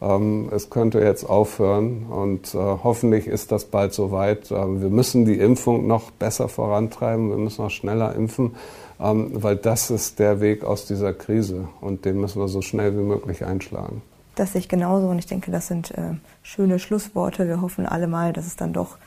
Ähm, 0.00 0.50
es 0.54 0.68
könnte 0.70 1.00
jetzt 1.00 1.24
aufhören 1.24 2.06
und 2.06 2.54
äh, 2.54 2.58
hoffentlich 2.58 3.26
ist 3.26 3.52
das 3.52 3.66
bald 3.66 3.94
soweit. 3.94 4.50
Ähm, 4.50 4.82
wir 4.82 4.90
müssen 4.90 5.24
die 5.24 5.38
Impfung 5.38 5.86
noch 5.86 6.10
besser 6.10 6.48
vorantreiben, 6.48 7.30
wir 7.30 7.38
müssen 7.38 7.62
noch 7.62 7.70
schneller 7.70 8.14
impfen, 8.14 8.56
ähm, 9.00 9.30
weil 9.32 9.56
das 9.56 9.90
ist 9.90 10.18
der 10.18 10.40
Weg 10.40 10.64
aus 10.64 10.86
dieser 10.86 11.14
Krise 11.14 11.68
und 11.80 12.04
den 12.04 12.20
müssen 12.20 12.40
wir 12.40 12.48
so 12.48 12.60
schnell 12.60 12.96
wie 12.96 13.02
möglich 13.02 13.44
einschlagen. 13.44 14.02
Das 14.34 14.52
sehe 14.52 14.60
ich 14.60 14.68
genauso 14.68 15.08
und 15.08 15.18
ich 15.18 15.26
denke, 15.26 15.50
das 15.50 15.66
sind 15.66 15.92
äh, 15.92 16.14
schöne 16.42 16.78
Schlussworte. 16.78 17.48
Wir 17.48 17.62
hoffen 17.62 17.86
alle 17.86 18.06
mal, 18.06 18.34
dass 18.34 18.46
es 18.46 18.56
dann 18.56 18.74
doch 18.74 18.98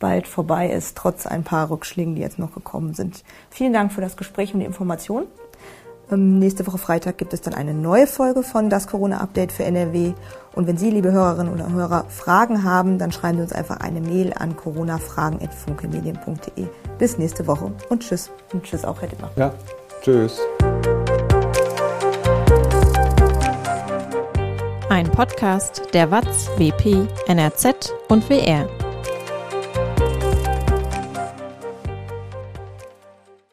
bald 0.00 0.26
vorbei 0.26 0.70
ist, 0.70 0.96
trotz 0.96 1.26
ein 1.26 1.44
paar 1.44 1.70
Rückschlägen, 1.70 2.16
die 2.16 2.22
jetzt 2.22 2.40
noch 2.40 2.52
gekommen 2.52 2.94
sind. 2.94 3.22
Vielen 3.50 3.72
Dank 3.72 3.92
für 3.92 4.00
das 4.00 4.16
Gespräch 4.16 4.52
und 4.52 4.58
die 4.60 4.66
Information. 4.66 5.26
Ähm, 6.10 6.40
nächste 6.40 6.66
Woche 6.66 6.78
Freitag 6.78 7.18
gibt 7.18 7.32
es 7.32 7.40
dann 7.40 7.54
eine 7.54 7.74
neue 7.74 8.08
Folge 8.08 8.42
von 8.42 8.68
das 8.68 8.88
Corona-Update 8.88 9.52
für 9.52 9.62
NRW. 9.64 10.14
Und 10.54 10.66
wenn 10.66 10.76
Sie, 10.76 10.90
liebe 10.90 11.12
Hörerinnen 11.12 11.52
oder 11.52 11.70
Hörer, 11.70 12.06
Fragen 12.08 12.64
haben, 12.64 12.98
dann 12.98 13.12
schreiben 13.12 13.36
Sie 13.38 13.44
uns 13.44 13.52
einfach 13.52 13.76
eine 13.78 14.00
Mail 14.00 14.32
an 14.36 14.56
coronafragen.funkemedien.de. 14.56 16.66
Bis 16.98 17.18
nächste 17.18 17.46
Woche 17.46 17.70
und 17.88 18.02
tschüss. 18.02 18.32
Und 18.52 18.64
tschüss 18.64 18.84
auch, 18.84 19.00
Herr 19.00 19.08
Dittmar. 19.08 19.30
Ja, 19.36 19.54
tschüss. 20.02 20.40
Ein 24.88 25.08
Podcast 25.12 25.82
der 25.94 26.10
WAZ, 26.10 26.50
WP, 26.58 27.06
NRZ 27.28 27.94
und 28.08 28.28
WR. 28.28 28.68